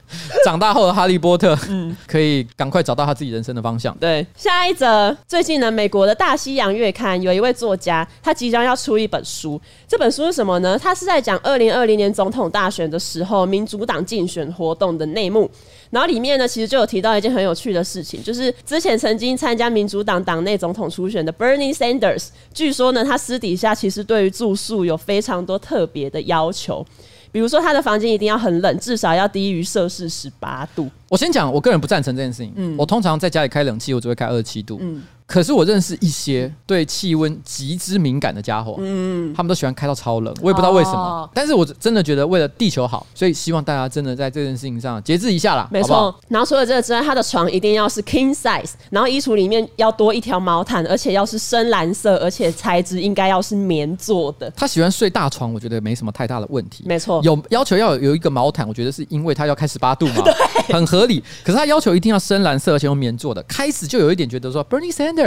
[0.43, 3.95] 长大后的哈利波特，嗯，可以赶快找到他自己人生的方向。
[3.97, 9.59] 对，下一则，最近呢，美国的大西洋月刊有一位作家，他即将要出一本书。
[9.87, 10.77] 这本书是什么呢？
[10.77, 15.49] 他是在讲二零二零年总统大选的时候，民主党竞选活动的内幕。
[15.91, 26.83] 然后里面呢，其实就有提到一件很有趣的事情，就是之前曾经参加民主党党内总统初选的 Bernie Sanders，据说呢，他私底下其实对于住宿有非常多特别的要求，
[27.31, 30.89] 比如说他的房间一定要很冷，至少要低于摄氏十八度。
[31.09, 32.53] 我先讲，我个人不赞成这件事情。
[32.55, 34.77] 嗯，我通常在家里开冷气，我只会开二十七度。
[34.81, 35.03] 嗯。
[35.31, 40.99] 可是我认识一些对气温极之敏感的家伙，嗯，他们都喜欢开到超冷，我也不知道为什么。
[40.99, 45.65] 哦、但是我真的觉得为了地球好，所以希望大家真的在这件事情上节制一下啦。
[45.71, 46.13] 没错。
[46.27, 54.51] 然后除了这个之外，他的床一定要是 king size，然后衣橱里面要多一条毛毯，而且要是深蓝色，而且材质应该要是棉做的。
[54.51, 56.83] 他喜欢睡大床，我觉得没什么太大的问题。
[56.85, 57.21] 没错。
[57.23, 60.33] 有要求要有一个毛毯，我觉得是因为他要开十八度嘛， 对，
[60.73, 61.23] 很合理。
[61.41, 65.20] 可是他要求一定要深蓝色，而且用棉做的，开始就有一点觉得说 Bernie Sanders。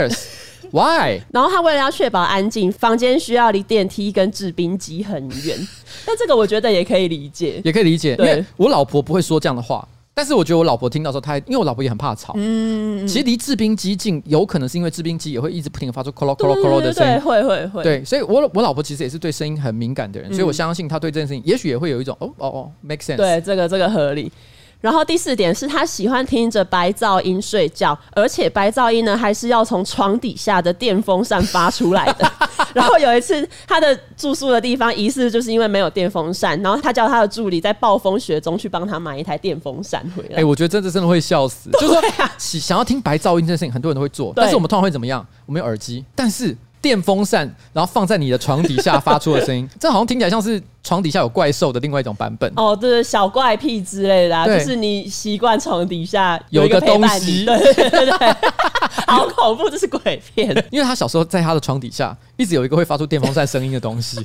[0.71, 1.21] Why？
[1.31, 5.57] 然后他为了要确保安静，房间需要离电梯跟制冰机很远。
[6.05, 8.15] 但这个我觉得也可以理解，也可以理解。
[8.15, 12.33] 对，因为我老婆不会说这样的话，但是我觉得我老婆听到时候，她因为我老婆也很怕吵。
[12.35, 17.13] 嗯，其实离制冰机近，有可能是因为制冰机也会一直不停的发出咯咯咯咯的声音。
[17.13, 17.83] 对，会会会。
[17.83, 23.17] 对，所以我我老婆其实也是对声音很敏感的人，所以我相信她对这件事情，也许也会有一种哦哦哦，make sense。
[23.17, 24.31] 对，这个这个合理。
[24.81, 32.31] 然后第四点是他喜欢听着白噪音睡觉，而且白噪音呢还是要从床底下的电风扇发出来的。
[32.73, 40.35] 然后有一次他的住宿的地方疑似就是因为没有电风扇，然后他叫他的助理在暴风雪中去帮他买一台电风扇回来。
[40.35, 42.01] 哎、欸，我觉得真的真的会笑死，啊、就是说
[42.37, 45.25] 想要听白噪音这件事情，很多人都会做，但是我们通常会怎么样？
[45.45, 46.55] 我们有耳机，但是。
[46.85, 52.53] 电风扇，然后放在你的床底下发出的声音， 这好像听起来像是床底下有怪兽的另外一种版本。
[52.55, 58.35] 哦，对，小怪癖之类的，啊，就是你习惯床底下有一个东西，对对对，
[59.07, 60.47] 好恐怖，这是鬼片。
[60.69, 64.23] 因为他小时候在他的床底下一直有一个会发出电风扇声音的东西。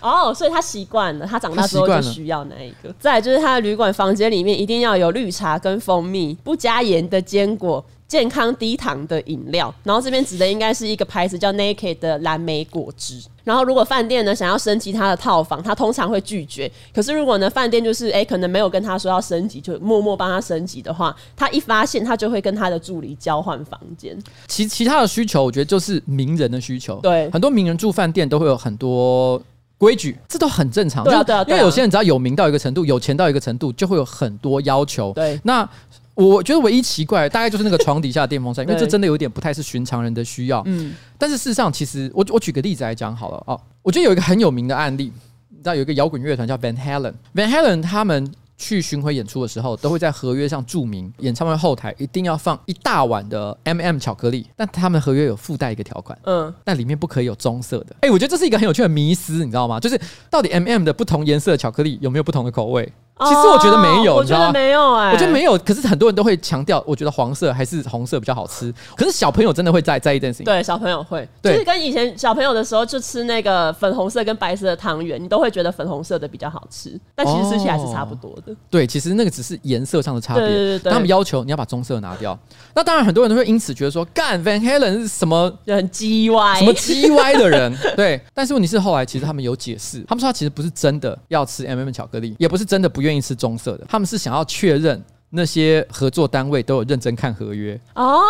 [0.00, 2.94] 哦，所以他习惯了，他长大之后就需要那一个。
[3.00, 7.84] 再来就是他的旅馆房间里面一定要有绿茶跟蜂蜜，不加盐的坚果。
[8.08, 13.20] 健康低糖的饮料，然后这边指的应该是一个牌子叫 Naked 的蓝莓果汁。
[13.42, 16.70] 然后如果饭店呢想要升级他的套房，他通常会拒绝。
[16.94, 24.16] 可是如果呢饭店就是哎可能没有跟他说要升级，就默默帮他升级的话，他一发现他就会跟他的助理交换房间。
[24.46, 27.00] 其其他的需求，我觉得就是名人的需求。
[27.00, 29.40] 对，很多名人住饭店都会有很多
[29.78, 31.02] 规矩，这都很正常。
[31.02, 35.12] 对啊，对啊，因为有些人只要有名到一个程度，有钱到一个程度，就会有很多要求。
[35.12, 35.68] 对，那。
[36.16, 40.62] 我觉得唯一奇怪，大概就是那个床底下的电风扇，因为这真的有点不太是寻常人的需要。
[40.66, 45.12] 嗯，但是事实上，其实我我举个例子来讲好了哦，我觉得有一个很有名的案例，
[45.50, 57.94] 你知道有一个摇滚乐团叫 Van Halen，Van Halen 他们去巡回演出的时候，都会在合约上注明，演唱会后台一定要放一大碗的 M&M 巧克力，但他们合约有附带一个条款，嗯，但里面不可以有棕色的。
[58.00, 59.78] 哎，我觉得这是一个很有趣的迷思，你知道吗？
[59.78, 60.00] 就是
[60.30, 62.90] 到底 M&M 的不同颜色的巧克力有没有不同的口味？
[63.18, 65.56] 其实我觉得没有，我觉得没有哎，我觉得没有。
[65.58, 68.70] 可是很多人都会强调，我觉得黄色还是红色比较好吃。
[68.94, 70.44] 可是小朋友真的会在在意这件事情。
[70.44, 78.54] 对，小朋友会，就是跟以前小朋友的时候就吃那个粉红色跟白色的汤圆，你都会觉得粉红色的比较好吃，但其实吃起来是差不多的。
[78.68, 80.44] 对，其实那个只是颜色上的差别。
[80.46, 80.92] 对对对。
[80.92, 82.38] 他们要求你要把棕色拿掉，
[82.74, 87.74] 那当然很多人都会因此觉得说，干 Van Halen 是什么很鸡歪，什么鸡歪的人。
[87.96, 93.86] 对，但是问题是后来其实他们有解释，他们说他其实不是真的要吃 M&M 巧克力，也不是真的不愿意吃棕色的。
[93.88, 98.20] 他们是想要确认那些合作单位都有认真看合约哦，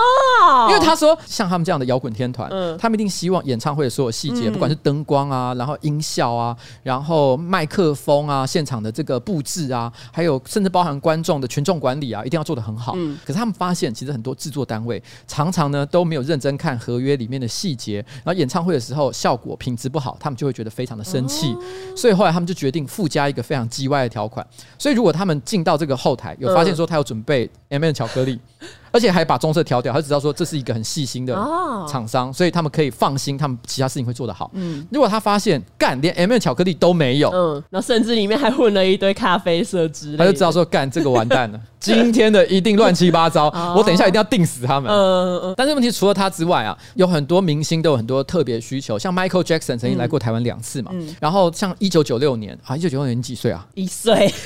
[0.69, 12.93] 因为他说像他们这样的摇滚天团，嗯，他们一定希望演唱会的所有细节，不管是灯光啊，然后音效啊，然后麦克风啊，现场的这个布置啊，还有甚至包含观众的群众管理啊，一定要做得很好。
[12.97, 21.57] 嗯，可是他们发现，其实很多制作单位常常呢都没有认真看合约里面的细节，然后演唱会的时候效果品质不好，他们就会觉得非常的生气。
[21.97, 24.47] 所以后来他们就决定附加一个非常叽歪的条款，
[24.79, 28.39] 所以如果他们进到这个后台，有发现说他有准备 M&M 巧克力，
[28.97, 31.35] 而且还把棕色挑掉，他只知道说这是一个很细心的
[31.87, 34.51] 厂商，所以他们可以放心，他们其他事情会做得好。
[34.55, 44.91] 嗯，如果他发现干连 M&M 巧克力都没有，嗯，然后甚至里面还混了一堆咖啡色之类，他就知道说干这个完蛋了， 今天的一定乱七八糟，我等一下一定要定死他们。
[44.91, 45.55] 嗯嗯嗯。
[45.59, 50.91] 但是问题除了他之外啊，有很多明星都有很多特别需求，像 Michael Jackson 曾经来过台湾两次嘛，
[51.21, 53.67] 然后像一九九六年啊，一九九六年你几岁啊？
[53.75, 54.33] 一岁。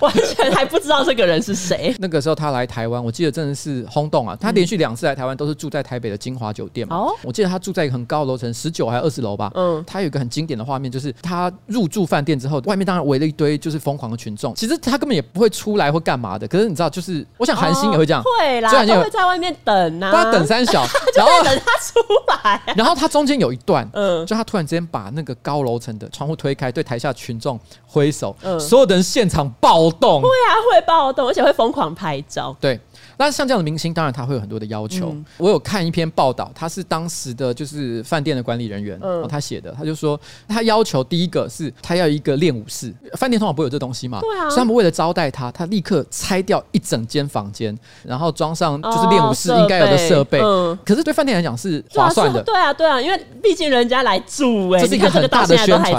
[0.00, 1.94] 完全还不知道这个人是谁。
[2.00, 4.36] 那个时候他来台湾，我记得真的是轰动啊！
[4.38, 6.96] 他连续两次来台湾都是住在台北的金华酒店嘛。
[6.96, 9.50] 哦，我记得他住在一个很高的楼层，十九还是二十楼吧。
[9.54, 14.54] 嗯，他有一个很经典的画面，就是他入住饭店之后，外面当然围了一堆就是疯狂的群众。
[14.54, 16.46] 其实他根本也不会出来或干嘛的。
[16.48, 20.84] 可是你知道，就是我想韩星也会这样，会啦，就会在外面等啊，他等三小，
[21.16, 22.60] 然后等他出来。
[22.74, 30.22] 然后他中间有一段，嗯，就他突然之间把那个高楼层的窗户推开，对台下群众挥手，嗯，所有的人现场暴动。
[30.22, 32.56] 会啊，会暴动，而且会疯狂拍照。
[32.58, 32.80] 对。
[33.20, 35.10] 那像这样的明星，当然他会有很多的要求。
[35.10, 40.18] 嗯、我有看一篇报道，他是当时的就是饭店的管理人员，嗯、他写的，他就说
[40.48, 50.40] 他要求第一个是他要一个练舞室，饭店通常不会有这东西嘛，对啊，所以他们为了招待他，他立刻拆掉一整间房间，然后装上就是练舞室应该有的设备。
[50.40, 55.90] 哦、嗯，可是对饭店来讲是划算的，对啊，对啊，因为毕竟人家来住、欸，哎，这是一个很大的宣传。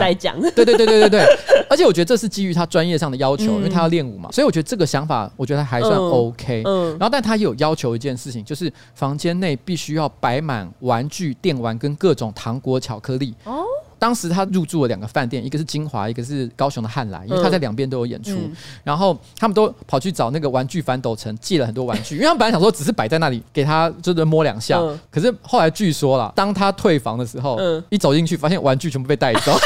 [0.55, 1.26] 对对对对对对，
[1.69, 6.63] 而且我觉得这是基于他专业上的要求，嗯、因为他要练舞嘛，所以我觉得这个想法我觉得还算 OK。
[6.65, 7.91] 嗯，然后但他也有要求。
[7.91, 13.36] 一件事情，就是房间内必须要摆满玩具、电玩跟各种糖果、巧克力。
[13.43, 13.66] 哦，
[13.99, 18.32] 当时他入住了两个饭店，一个是金华，一个是高雄的汉来，因为他在两边都有演出。
[18.32, 29.51] 嗯、然后他们都跑去找那个玩具反斗城借了很多玩具，因为他们本来想说只是摆在那里给他就是摸两下，嗯、可是后来据说啦，当他退房的时候，嗯、一走进去发现玩具全部被带走。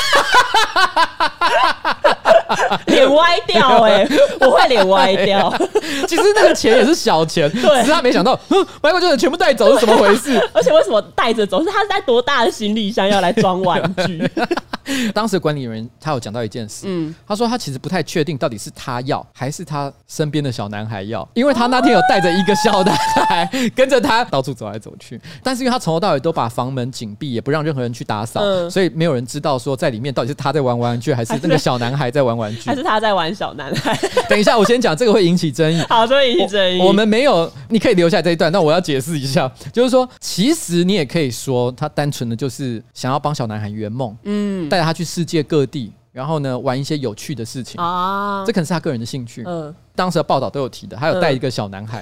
[3.05, 4.09] 脸歪掉哎、欸，
[4.41, 5.53] 我会脸歪掉。
[6.07, 8.39] 其实那个钱也是小钱，对，只是他没想到
[8.81, 10.37] ，Michael 就是全部带走是怎么回事？
[10.53, 11.63] 而且为什么带着走？
[11.63, 14.29] 是他是带多大的行李箱要来装玩具？
[15.15, 22.95] 当时管理员他有讲到一件事，嗯，他说他其实不太确定到底是他要还是他身边的小男孩要，因为他那天有带着一个小男
[23.27, 33.97] 孩跟着他到处走来走去，但是因为他从头到尾都把房门紧闭，也不让任何人去打扫，嗯、所以没有人知道说在里面到底是他在玩玩具还是那个小男孩在玩玩具，还是他在玩小男孩。
[34.29, 36.87] 等一下，我先讲这个会引起争议， 好，这会引起争议我。
[36.87, 44.69] 我们没有，你可以留下这一段，那我要解释一下， 就是说，其实你也可以说他单纯的就是想要帮小男孩圆梦，嗯。
[44.69, 49.43] 带他去世界各地，然后呢，玩一些有趣的事情啊，这可能是他个人的兴趣。
[49.45, 52.01] 嗯，当时的报道都有提的，还有带一个小男孩，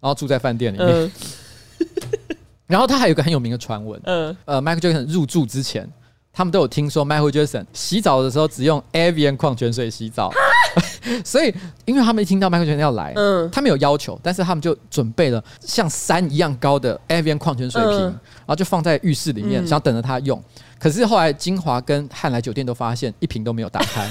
[0.00, 1.12] 然后住在饭店里面。
[2.66, 5.86] 然后他还有一个很有名的传闻，嗯，呃，Michael Jackson 入住之前，
[6.32, 10.32] 他们都有听说 Michael Jackson 洗澡的时候只用 Avian 矿泉水洗澡，
[11.24, 11.54] 所以
[11.84, 20.42] 因为他们一听到 Michael Jackson 要来，嗯，他们有要求，但是他们就准备了像山一样高的 Avian 矿泉水瓶，然后就放在浴室里面，想等着他用。
[20.78, 24.10] 可是后来，金华跟汉来酒店都发现一瓶都没有打开，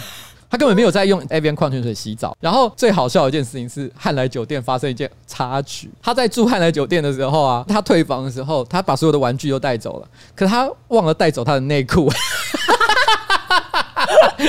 [0.52, 2.36] 他根本没有在用 Avian 矿泉水洗澡。
[2.42, 5.90] 然后最好笑的一件事情是，汉来酒店发生一件插曲。
[6.02, 12.12] 他在住汉来酒店的时候啊，他退房的时候，他把所有的玩具都带走了，可他忘了带走他的内裤。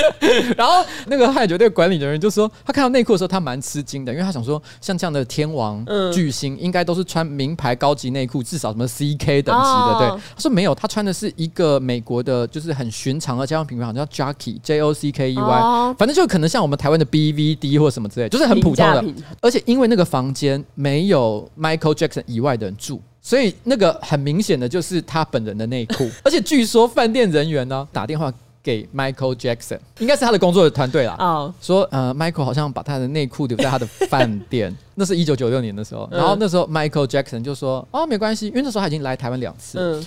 [0.57, 9.99] 然后那个汉酒店管理人员就说，他看到内裤的时候，他蛮吃惊的，因为他想说，像这样的天王巨星，应该都是穿名牌高级内裤，至少什么 CK 等级的。
[9.99, 19.03] 对，他说没有，他穿的是一个美国的，就是很寻常的家用品牌，好像叫 Jockey J O C K E Y，反正就可能像我们台湾的 BVD 或什么之类，就是很普通的。
[19.41, 26.09] 而且因为那个房间没有 Michael Jackson 以外的人住，所以那个很明显的就是他本人的内裤。
[26.23, 28.33] 而且据说饭店人员呢打电话。
[28.63, 31.17] 给 Michael Jackson，应该是他的工作的团队啦。
[31.19, 36.07] 哦，说呃，Michael 好像把他的内裤留在他的饭店， 那是一九九六年的时候。
[36.09, 40.05] 然后那时候 Michael Jackson 就说：“哦，没关系，因为那时候他已经来台湾两次，嗯，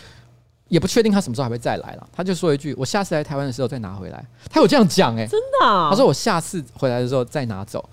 [0.69, 5.67] 也不确定他什么时候还会再来了。”他就说一句：“我下次来台湾的时候再拿回来。”他有这样讲哎，真的？
[5.91, 7.87] 他说：“我下次回来的时候再拿走。”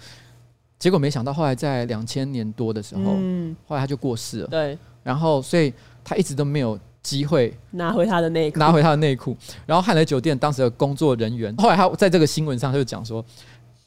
[0.80, 4.48] 结果没想到后来在两千年多的时候，嗯，后来他就过世了。
[4.48, 5.74] 对，然后所以
[6.06, 6.80] 他一直都没有。
[7.04, 9.38] 机会拿回他的内裤，拿回他的内裤。
[9.66, 13.24] 然后汉来酒店当时的工作人员，后来他在这个新闻上他就讲说，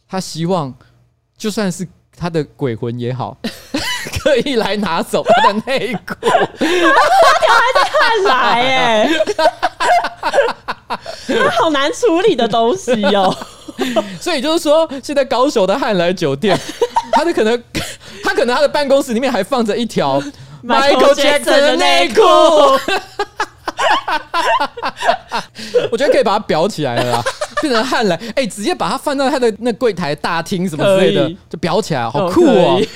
[0.07, 0.73] 他希望
[1.37, 3.37] 就算是他的鬼魂也好，
[4.23, 6.15] 可以来拿走他的内裤。
[6.21, 9.11] 他条还在汉来哎，
[11.27, 13.35] 他好难处理的东西哦。
[14.21, 16.59] 所以就是说，现在高手的汉来酒店，
[17.13, 17.63] 他的可能，
[18.23, 20.23] 他可能他的办公室里面还放着一条。
[20.65, 22.23] Michael Jackson 的内裤，
[25.91, 27.23] 我觉得可以把它裱起来了啦，
[27.61, 32.83] 变成汉来，哎、欸，直接把它放到他的那柜台大厅什么之类的，就裱起来，好酷哦、喔！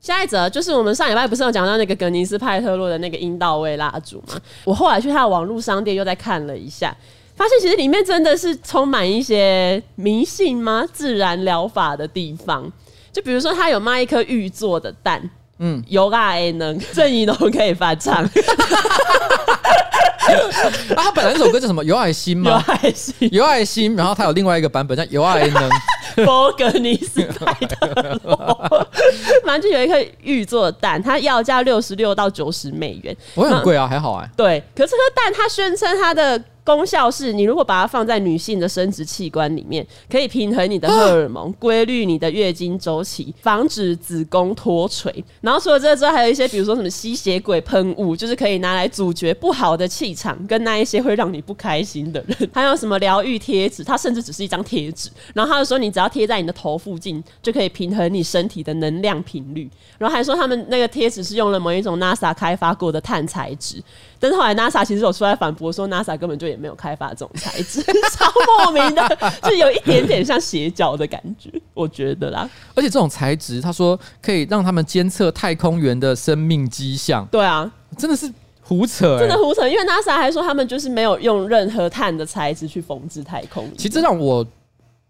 [0.00, 4.34] 下一则就是我们上礼拜不是有讲到那个格尼斯派特洛的那个阴道味蜡烛吗？
[4.64, 6.96] 我后来去他的网络商店又再看了一下，
[7.36, 10.84] 发现其实里面真的是充满一些迷信吗？
[10.92, 12.72] 自然疗法的地方，
[13.12, 15.20] 就比如说他有卖一颗玉做的蛋，
[15.58, 18.24] 嗯，有爱能郑宜农可以翻唱。
[20.94, 21.82] 啊，他本来那首歌叫什么？
[21.84, 22.50] 有爱心吗？
[22.50, 23.96] 有爱心，有爱心。
[23.96, 25.70] 然后他有另外一个版本叫有爱能。
[26.24, 27.86] 波格尼斯派特
[28.24, 28.88] 洛，
[29.44, 34.28] 反正就有一颗玉做的蛋，它要价六十六到九十美元，不会很贵啊，还好哎。
[34.36, 36.42] 对，可是这颗蛋它宣称它的。
[36.76, 45.24] 功效是你如果把它放在女性的生殖器官里面，可以平衡你的荷尔蒙，规律你的月经周期，防止子宫脱垂。
[45.40, 52.50] 然后除了这个之外，还有一些比如说什么吸血鬼喷雾，就是可以拿来阻绝不好的气场跟那一些会让你不开心的人。
[52.52, 55.08] 还有什么疗愈贴纸，它甚至只是一张贴纸。
[55.32, 59.68] 然后他就说，你只要贴在你的头附近，就可以平衡你身体的能量频率。
[59.96, 63.82] 然后还说他们那个贴纸是用了某一种 NASA 开发过的碳材质。
[64.20, 67.80] 但是后来 NASA 其实有出来反驳说，NASA 根本就也没有开发这种材质，
[68.12, 68.26] 超
[68.64, 72.48] 莫名的，就有一点点像斜角的感觉，我觉得啦。
[72.74, 77.24] 而且这种材质，他说可以让他们监测太空员的生命迹象。
[77.30, 78.28] 对啊，真的是
[78.60, 79.68] 胡扯、欸，真的胡扯。
[79.68, 83.70] 因为 NASA 还说他们就是没有用任何碳的材质去缝制太空。
[83.76, 84.44] 其实这让我，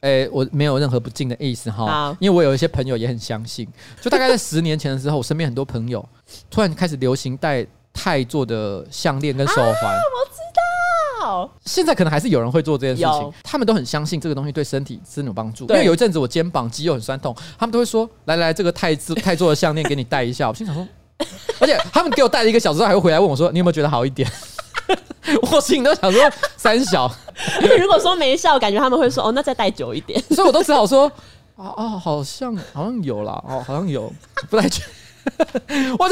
[0.00, 3.66] 哎、欸，我没有任何不敬的意思哈，因为我有一些朋友也很相信。
[4.02, 6.06] 就大概在十年前的时候，我身边很多朋友
[6.50, 7.66] 突然开始流行戴。
[7.99, 10.38] 钛做的项链跟手环，我知
[11.20, 11.51] 道。
[11.64, 15.66] 现在可能还是有人会做这件事情，他们都很相信这个东西对身体真的有帮助。
[15.66, 20.86] 对因为有一阵子我肩膀肌肉很酸痛，他们都会说：“来来，这个钛做钛做的项链给你戴一下。”我心想说，
[21.61, 24.30] 而且他们给我戴了一个小时后，还会回来问我说：“你有没有觉得好一点？”
[25.53, 27.11] 我心里都想说三小。
[27.78, 31.11] 如果说没效，感觉他们会说：“哦，那再戴久一点。”所以我都只好说
[31.57, 34.11] ：“哦哦，好像好像有啦，哦，好像有，
[34.49, 34.82] 不太确。”
[35.99, 36.09] 我。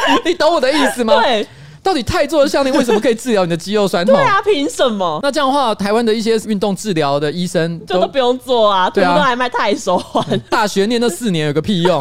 [0.24, 1.20] 你懂我的意思吗？
[1.22, 1.46] 对，
[1.82, 4.14] 到底泰做的项链为什么可以治疗你的肌肉酸痛？
[4.14, 5.18] 对啊，凭什么？
[5.22, 10.24] 那这样的话，台湾的一些运动治疗的医生就都不用做啊，对啊，都还卖太手环。
[10.50, 12.00] 大学念那四年有个屁用？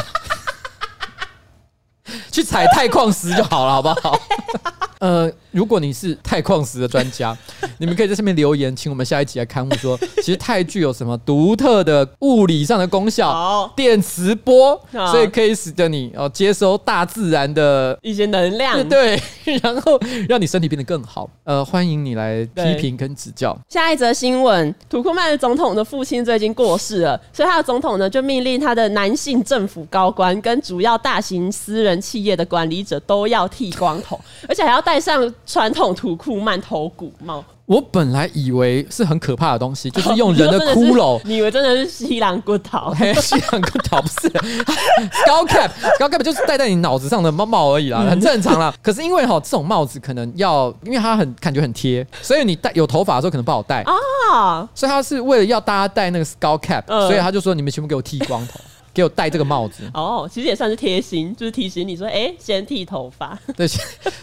[2.31, 4.19] 去采钛矿石就好了，好不好？
[4.99, 7.37] 呃，如果你是钛矿石的专家，
[7.77, 13.31] 你们可以在下面留言，请我们下一集来刊物说，其实钛具有什么独特的物理上的功效？
[13.31, 19.21] 好电磁波，所以可以使得你哦接收大自然的一些能量，对，
[19.61, 21.29] 然后让你身体变得更好。
[21.43, 23.55] 呃，欢迎你来批评跟指教。
[23.69, 37.43] 下一则新闻，土库曼的总统的父亲最近过世了，所以他的总统呢就命令他的男性政府高官跟主要大型私人企业的管理者都要剃光头，而且还要戴上传统土库曼头骨帽。
[37.65, 41.19] 我本来以为是很可怕的东西，就是用 人的骷髅。
[41.25, 42.95] 你以为真的是西兰骨头？
[43.19, 44.29] 西兰骨头不是，
[45.11, 48.73] skull cap，skull cap 就是戴在你脑子上的帽帽而已啦，很正常啦。
[48.81, 54.69] 可是因为哈这种帽子可能要，因为它很感觉很贴，所以你戴有头发的时候可能不好戴啊。
[54.73, 58.57] 所以他是为了要大家戴那个 skull cap，所以他就说你们全部给我剃光头。
[58.97, 63.37] 给我戴这个帽子 哦，其实也算是贴心，就是提醒你说，哎、欸，先剃头发。
[63.55, 63.67] 对，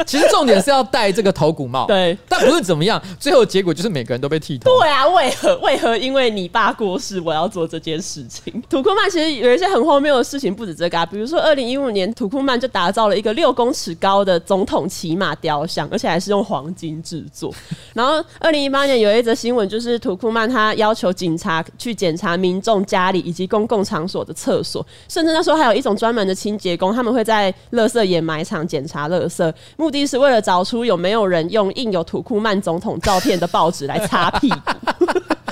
[0.04, 1.86] 其实重点是要戴这个头骨帽。
[1.86, 4.68] 对，但不论怎么样，最后结果就是每个人都被剃头。
[4.80, 5.56] 对啊，为何？
[5.58, 5.96] 为何？
[5.96, 8.60] 因为你爸过世，我要做这件事情。
[8.68, 11.06] 土库曼其实有一些很荒谬的事情，不止这个啊。
[11.06, 17.54] 比如说，二零一五年，土库曼就打造了一个六公尺高的总统骑马雕像，而且还是用黄金制作。
[17.94, 34.56] 然后，二零一八年有一则新闻，就是土库曼他要求警察去检查民众家里以及公共场所的厕所，甚至那时候还有一种专门的清洁工，他们会在垃圾掩埋场检查垃圾，目的是为了找出有没有人用印有土库曼总统照片的报纸来擦屁股。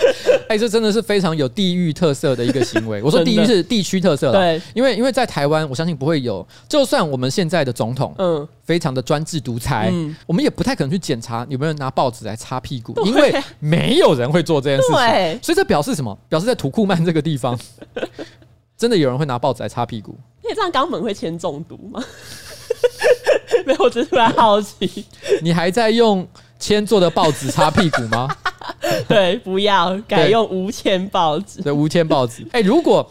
[0.48, 3.00] 哎，这真的是非常有地域特色的一个行为。
[3.02, 14.96] 我说地域是地区特色了，对，因为因为在台湾，我相信不会有，就算我们现在的总统，嗯，非常的专制独裁，嗯，我们也不太可能去检查有没有人拿报纸来擦屁股，因为没有人会做这件事情。
[14.96, 16.18] 对，所以这表示什么？
[16.28, 17.58] 表示在土库曼这个地方。
[18.76, 20.16] 真的有人会拿报纸来擦屁股？
[20.42, 22.02] 你这样肛门会铅中毒吗？
[23.64, 25.04] 没有，我只是突然好奇。
[25.40, 26.26] 你还在用
[26.58, 28.28] 铅做的报纸擦屁股吗？
[29.06, 31.62] 对，不要改用无铅报纸。
[31.62, 32.42] 对，无铅报纸。
[32.52, 33.08] 哎、欸，如果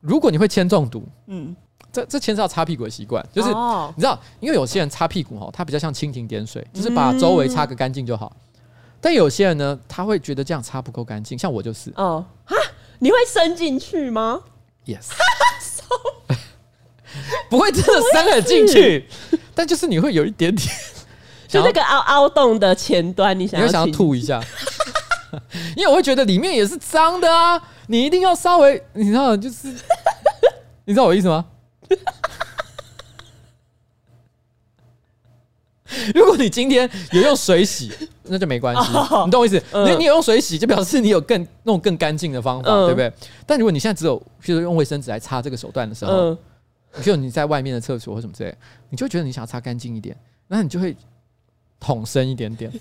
[0.00, 1.54] 如果你会铅中毒，嗯，
[1.90, 8.32] 这这牵涉到擦屁股的习惯，就是、哦、你知道，因为有些人擦屁股哈，他比较像蜻蜓点水，就是把周围擦个干净就好。
[8.34, 8.40] 嗯、
[9.00, 11.92] 但有些人呢，他会觉得这样擦不够干净，像我就是。
[11.96, 12.56] 哦，哈，
[12.98, 14.40] 你会伸进去吗
[14.84, 15.10] Yes，
[17.48, 19.06] 不会真的伸了进去，
[19.54, 20.68] 但就是你会有一点点，
[21.46, 24.42] 就那个凹凹洞的前端，你想要你想要吐一下，
[25.76, 29.68] 因为我会觉得里面也是脏的啊，你一定要稍微，你知道就是，
[30.84, 31.44] 你知道我意思吗？
[36.14, 37.92] 如果你今天有用水洗，
[38.32, 38.90] 那就没关系，
[39.26, 39.62] 你懂我意思？
[39.72, 43.12] 你你有用水洗，就表示你有更那种更干净的方法，对不对？
[43.46, 46.32] 但如果你现在只有，譬如用卫生纸来擦这个手段的时候，
[47.02, 48.54] 譬如你在外面的厕所或什么之类，
[48.88, 50.16] 你就觉得你想要擦干净一点，
[50.48, 50.96] 那你就会
[51.78, 52.72] 捅深一点点。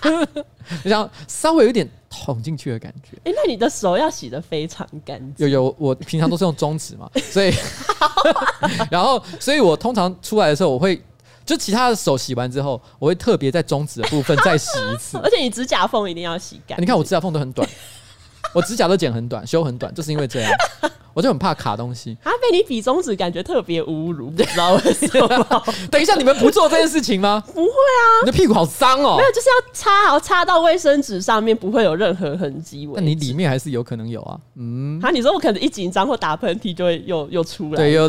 [0.84, 3.16] 你想稍微有点捅进去的感觉。
[3.24, 5.48] 哎、欸，那你的手要洗得非常干净。
[5.48, 7.52] 有有，我平常都是用中指嘛，所以
[8.90, 11.02] 然后，所以我通常出来的时候，我会
[11.48, 15.16] 就其他的手洗完之后，我会特别在中指的部分再洗一次。
[15.24, 16.82] 而且你指甲缝一定要洗干净。
[16.82, 17.66] 你看我指甲缝都很短，
[18.52, 20.52] 我指甲都剪很短，修很短，就是因为这样。
[21.14, 22.16] 我就很怕卡东西。
[22.22, 25.64] 他被你比中指，感觉特别侮辱，不知道为什么。
[25.90, 27.42] 等一下，你们不做这件事情吗？
[27.54, 29.16] 不会啊，你的屁股好脏哦。
[29.16, 32.88] 没有，就是要擦好，擦到卫生纸上面不会有任何痕迹。
[32.94, 34.38] 那你里面还是有可能有啊。
[34.56, 35.00] 嗯。
[35.02, 37.76] 啊，你说我可能一紧张或打喷嚏就会又又出来。
[37.76, 38.08] 对，又。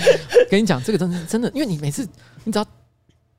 [0.50, 2.06] 跟你讲，这个真的真的，因为你每次
[2.44, 2.66] 你只要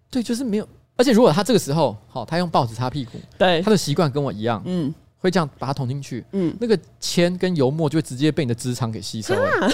[0.09, 0.67] 对，就是没有。
[0.95, 4.93] 而且如果他这个时候好，他用报纸擦屁股，对，他的习惯跟我一样，嗯。
[5.23, 9.71] 会这样把它捅进去，嗯，那个铅跟油墨就会直接被你的直肠给吸收了。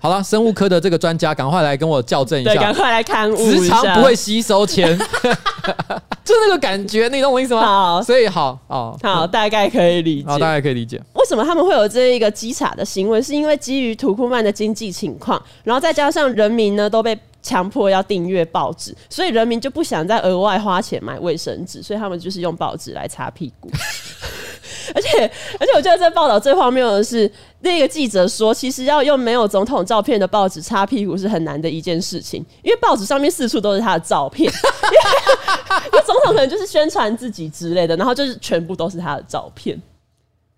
[0.00, 4.96] 啊、好了，生物科的这个专家，赶快来跟我校正一下，赶快来看，直肠不会吸收铅，
[6.24, 7.60] 就那个感觉，你懂我意思吗？
[7.60, 10.98] 好，所以好哦，好，大概可以理解，好，大概可以理解。
[11.12, 13.20] 为什么他们会有这一个稽查的行为？
[13.20, 23.70] 是因为基于土库曼的经济情况，然后再加上人民呢都被强迫要订阅报纸，所以人民就不想再额外花钱买卫生纸，所以他们就是用报纸来擦屁股。
[24.92, 25.30] 而且，
[25.60, 27.30] 而且，我觉得这报道最荒谬的是，
[27.60, 39.80] 那个记者说，其实要用没有总统照片的报纸擦屁股是很难的一件事情，因为报纸上面四处都是他的照片， 因为，总统可能就是宣传自己之类的，然后就是全部都是他的照片。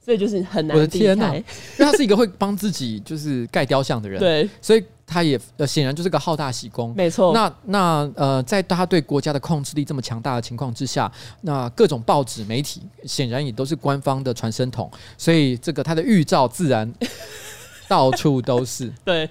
[0.05, 0.76] 所以就是很难。
[0.76, 1.44] 我的天呐，因为
[1.78, 7.33] 他是一个会帮自己就是盖雕像的人， 对，所以他也呃显然就是个好大喜功，没错。
[7.35, 11.11] 那那呃，在他对国家的控制力这么强大的情况之下，
[11.43, 16.91] 那各种报纸媒体显然也都是官方的传声筒，所以这个他的预兆自然
[17.87, 19.29] 到处都是， 对。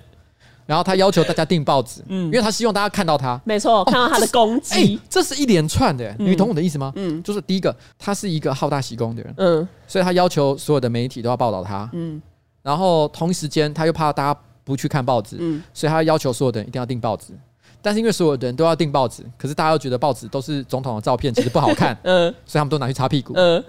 [0.68, 4.96] 然后他要求大家订报纸，嗯，因为他希望大家看到他，没错，看到他的功绩。
[4.96, 6.94] 欸，这是一连串的，你懂我的意思吗？
[6.96, 12.22] 嗯，就是第一个，他是一个好大喜功的人，嗯，所以他要求所有的媒体都要报道他，嗯，
[12.62, 14.40] 然后同一时间他又怕大家
[14.72, 17.34] 不去看报纸，嗯，所以他要求所有的人一定要订报纸。
[17.82, 23.62] 但是因为所有的人都要订报纸，可是大家又觉得报纸都是总统的照片， 其实不好看，嗯，所以他们都拿去擦屁股，嗯，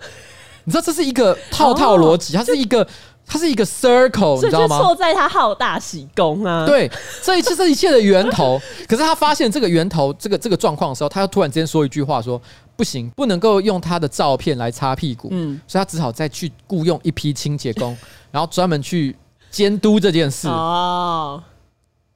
[0.65, 2.87] 你知道这是一个套套逻辑，它是一个。
[3.25, 4.83] 它是一个 circle，你知道吗？
[4.83, 6.67] 错在他好大喜功啊！
[6.67, 6.91] 对，
[7.23, 8.61] 这一切这一切的源头。
[8.89, 12.39] 可是他发现这个源头，这个这个状况的时候，他又突然之间说一句话说
[12.77, 17.97] ：“不行，不能够用他的照片来擦屁股。”嗯，所以他只好再去雇佣一批清洁工，
[18.33, 19.17] 然后专门去
[19.53, 20.49] 监督这件事。
[20.49, 21.41] 哦，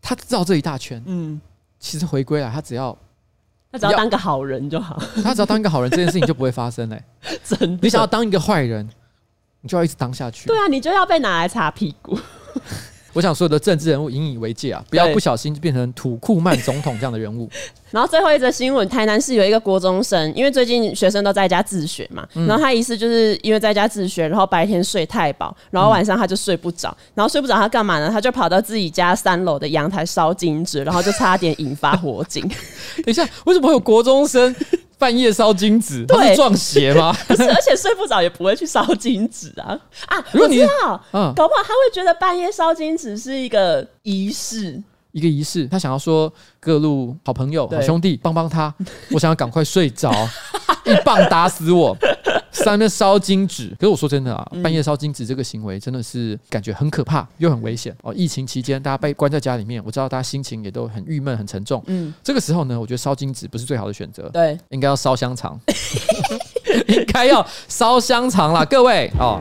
[0.02, 1.40] 他绕这一大圈，嗯，
[1.78, 2.96] 其实回归来，他只要
[3.70, 7.00] 他只要当个好人就好，他只要当一个好人，这件事情就不会发生嘞。
[7.44, 8.88] 真的，你想要当一个坏人？
[9.60, 10.46] 你就要一直当下去。
[10.46, 12.18] 对啊，你就要被拿来擦屁股。
[13.16, 17.48] 我想所有的政治人物引以为戒啊，不要不小心就变成土库曼总统这样的人物。
[17.90, 28.10] 然后最后一则新闻，台南市有一个国中生，因为最近学生都在家自学嘛，然后他意思就是因为在家自学，然后白天睡太饱，然后晚上他就睡不着，然后睡不着他干嘛呢？
[28.10, 32.46] 他就跑到自己家三楼的阳台烧金纸，然后就差点引发火警。
[33.02, 34.54] 等一下，为什么会有国中生？
[34.98, 37.14] 半夜烧金纸，他是撞邪吗？
[37.28, 39.78] 不是，而且睡不着也不会去烧金纸啊
[40.08, 40.16] 啊！
[40.32, 44.82] 如果你知道，嗯，搞不好他会觉得半夜烧金纸是一个仪式，
[45.12, 45.66] 一个仪式。
[45.66, 48.72] 他想要说各路好朋友、好兄弟帮帮他，
[49.10, 50.10] 我想要赶快睡着，
[50.84, 51.96] 一棒打死我。
[52.64, 58.12] 上面烧金纸，可是我说真的啊，半夜烧金纸这个行为真的是感觉很可怕又很危险哦。
[58.14, 61.82] 疫情期间大家被关在家里面，我知道大家心情也都很郁闷、很沉重。
[61.86, 64.28] 嗯，这个时候呢，我觉得烧金纸不是最好的选择。
[64.30, 65.58] 对，应该要烧香肠，
[66.88, 69.40] 应该要烧香肠啦，各位哦。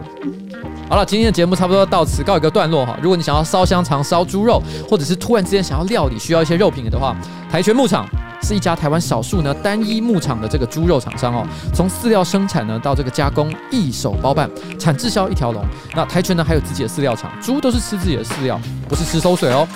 [0.87, 2.95] 好了，今天的节目差不多到此告一个段落哈。
[3.01, 7.15] 如果你想要烧香肠、烧猪肉，或者是突然之间想要料理需要一些肉品的话，
[7.51, 8.07] 台全牧场
[8.43, 11.43] 是一家台湾少数呢单一牧场的这个猪肉厂商哦。
[11.73, 15.65] 从饲料生产呢到这个加工一手包办，产制销一条龙。
[15.95, 19.67] 那台全呢还有自己的饲料厂，猪都是吃自己的饲料，不是吃馊水哦。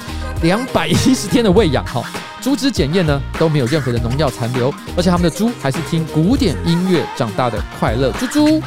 [0.43, 2.03] 两百一十天的喂养哈，
[2.39, 8.61] 猪只检验呢都没有任何的农药残留，而且他们的猪还是听古典音乐长大的快乐猪猪。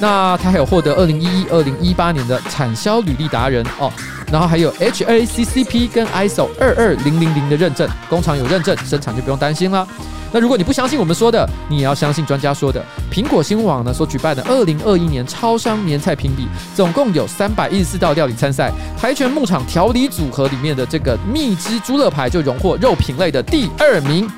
[0.00, 3.92] 那他还有获得二零一一、二零一八年的产销履历达人哦，
[4.32, 9.86] 然后还有 HACCP 跟 ISO 二二零零零的认证，工厂有认证，生产就不用担心了。
[10.32, 12.80] 那如果你不相信我们说的，你也要相信专家说的。
[13.12, 24.30] 苹果新闻网呢所举办的二零二一年超商年菜评比，总共有三百一十四道料理参赛，台全牧场调理组合里面的这个蜜汁猪肋排就荣获肉品类的第二名。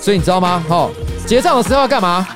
[0.00, 0.62] 所以你知道吗？
[0.68, 0.90] 哦，
[1.26, 2.26] 结账的时候要干嘛？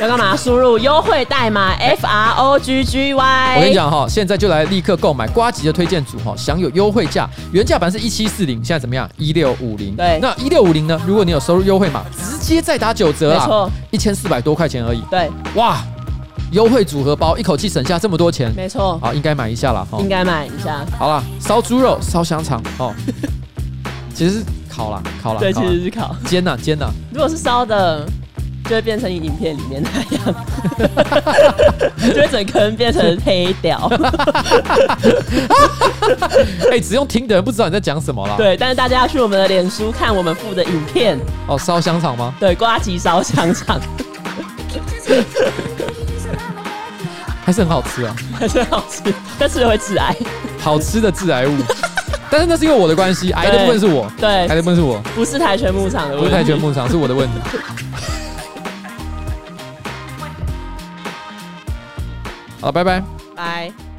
[0.00, 0.34] 要干嘛？
[0.34, 3.54] 输入优惠代码 F R O G G Y。
[3.56, 7.28] 我跟你讲哈，现在就来立刻购买瓜吉的推荐组哈，享有优惠价。
[7.52, 9.08] 原价版是一七四零，现在怎么样？
[9.18, 9.94] 一六五零。
[9.94, 10.98] 对，那一六五零呢？
[11.06, 13.38] 如果你有收入优惠码，直接再打九折啊！
[13.38, 15.02] 没错，一千四百多块钱而已。
[15.10, 15.76] 对，哇，
[16.52, 18.50] 优惠组合包，一口气省下这么多钱。
[18.56, 19.86] 没错，好，应该买一下了。
[19.98, 20.82] 应该买一下。
[20.98, 22.94] 好了，烧猪肉、烧香肠哦，
[24.14, 25.40] 其实是烤了，烤了。
[25.40, 26.16] 对，其实是烤。
[26.24, 26.86] 煎呐，煎呐。
[27.12, 28.06] 如果是烧的。
[28.64, 30.34] 就会变成影片里面那样，
[32.14, 33.90] 就会整坑变成黑屌。
[36.70, 38.34] 哎，只用听的人不知道你在讲什么啦。
[38.36, 41.18] 对，但是大家要去我们的脸书看我们附的影片。
[41.46, 42.32] 哦，烧香肠吗？
[42.38, 43.80] 对，瓜吉烧香肠，
[47.44, 49.02] 还是很好吃啊，还是很好吃，
[49.38, 50.14] 但吃了会致癌。
[50.60, 51.56] 好吃的致癌物，
[52.30, 57.34] 但是那是因为我的关系，癌的部分是我，对，癌的部分是我，不是台拳牧场的问题，不是台拳牧场，是我的问题。
[62.60, 63.02] 好，拜拜。
[63.34, 63.89] 拜。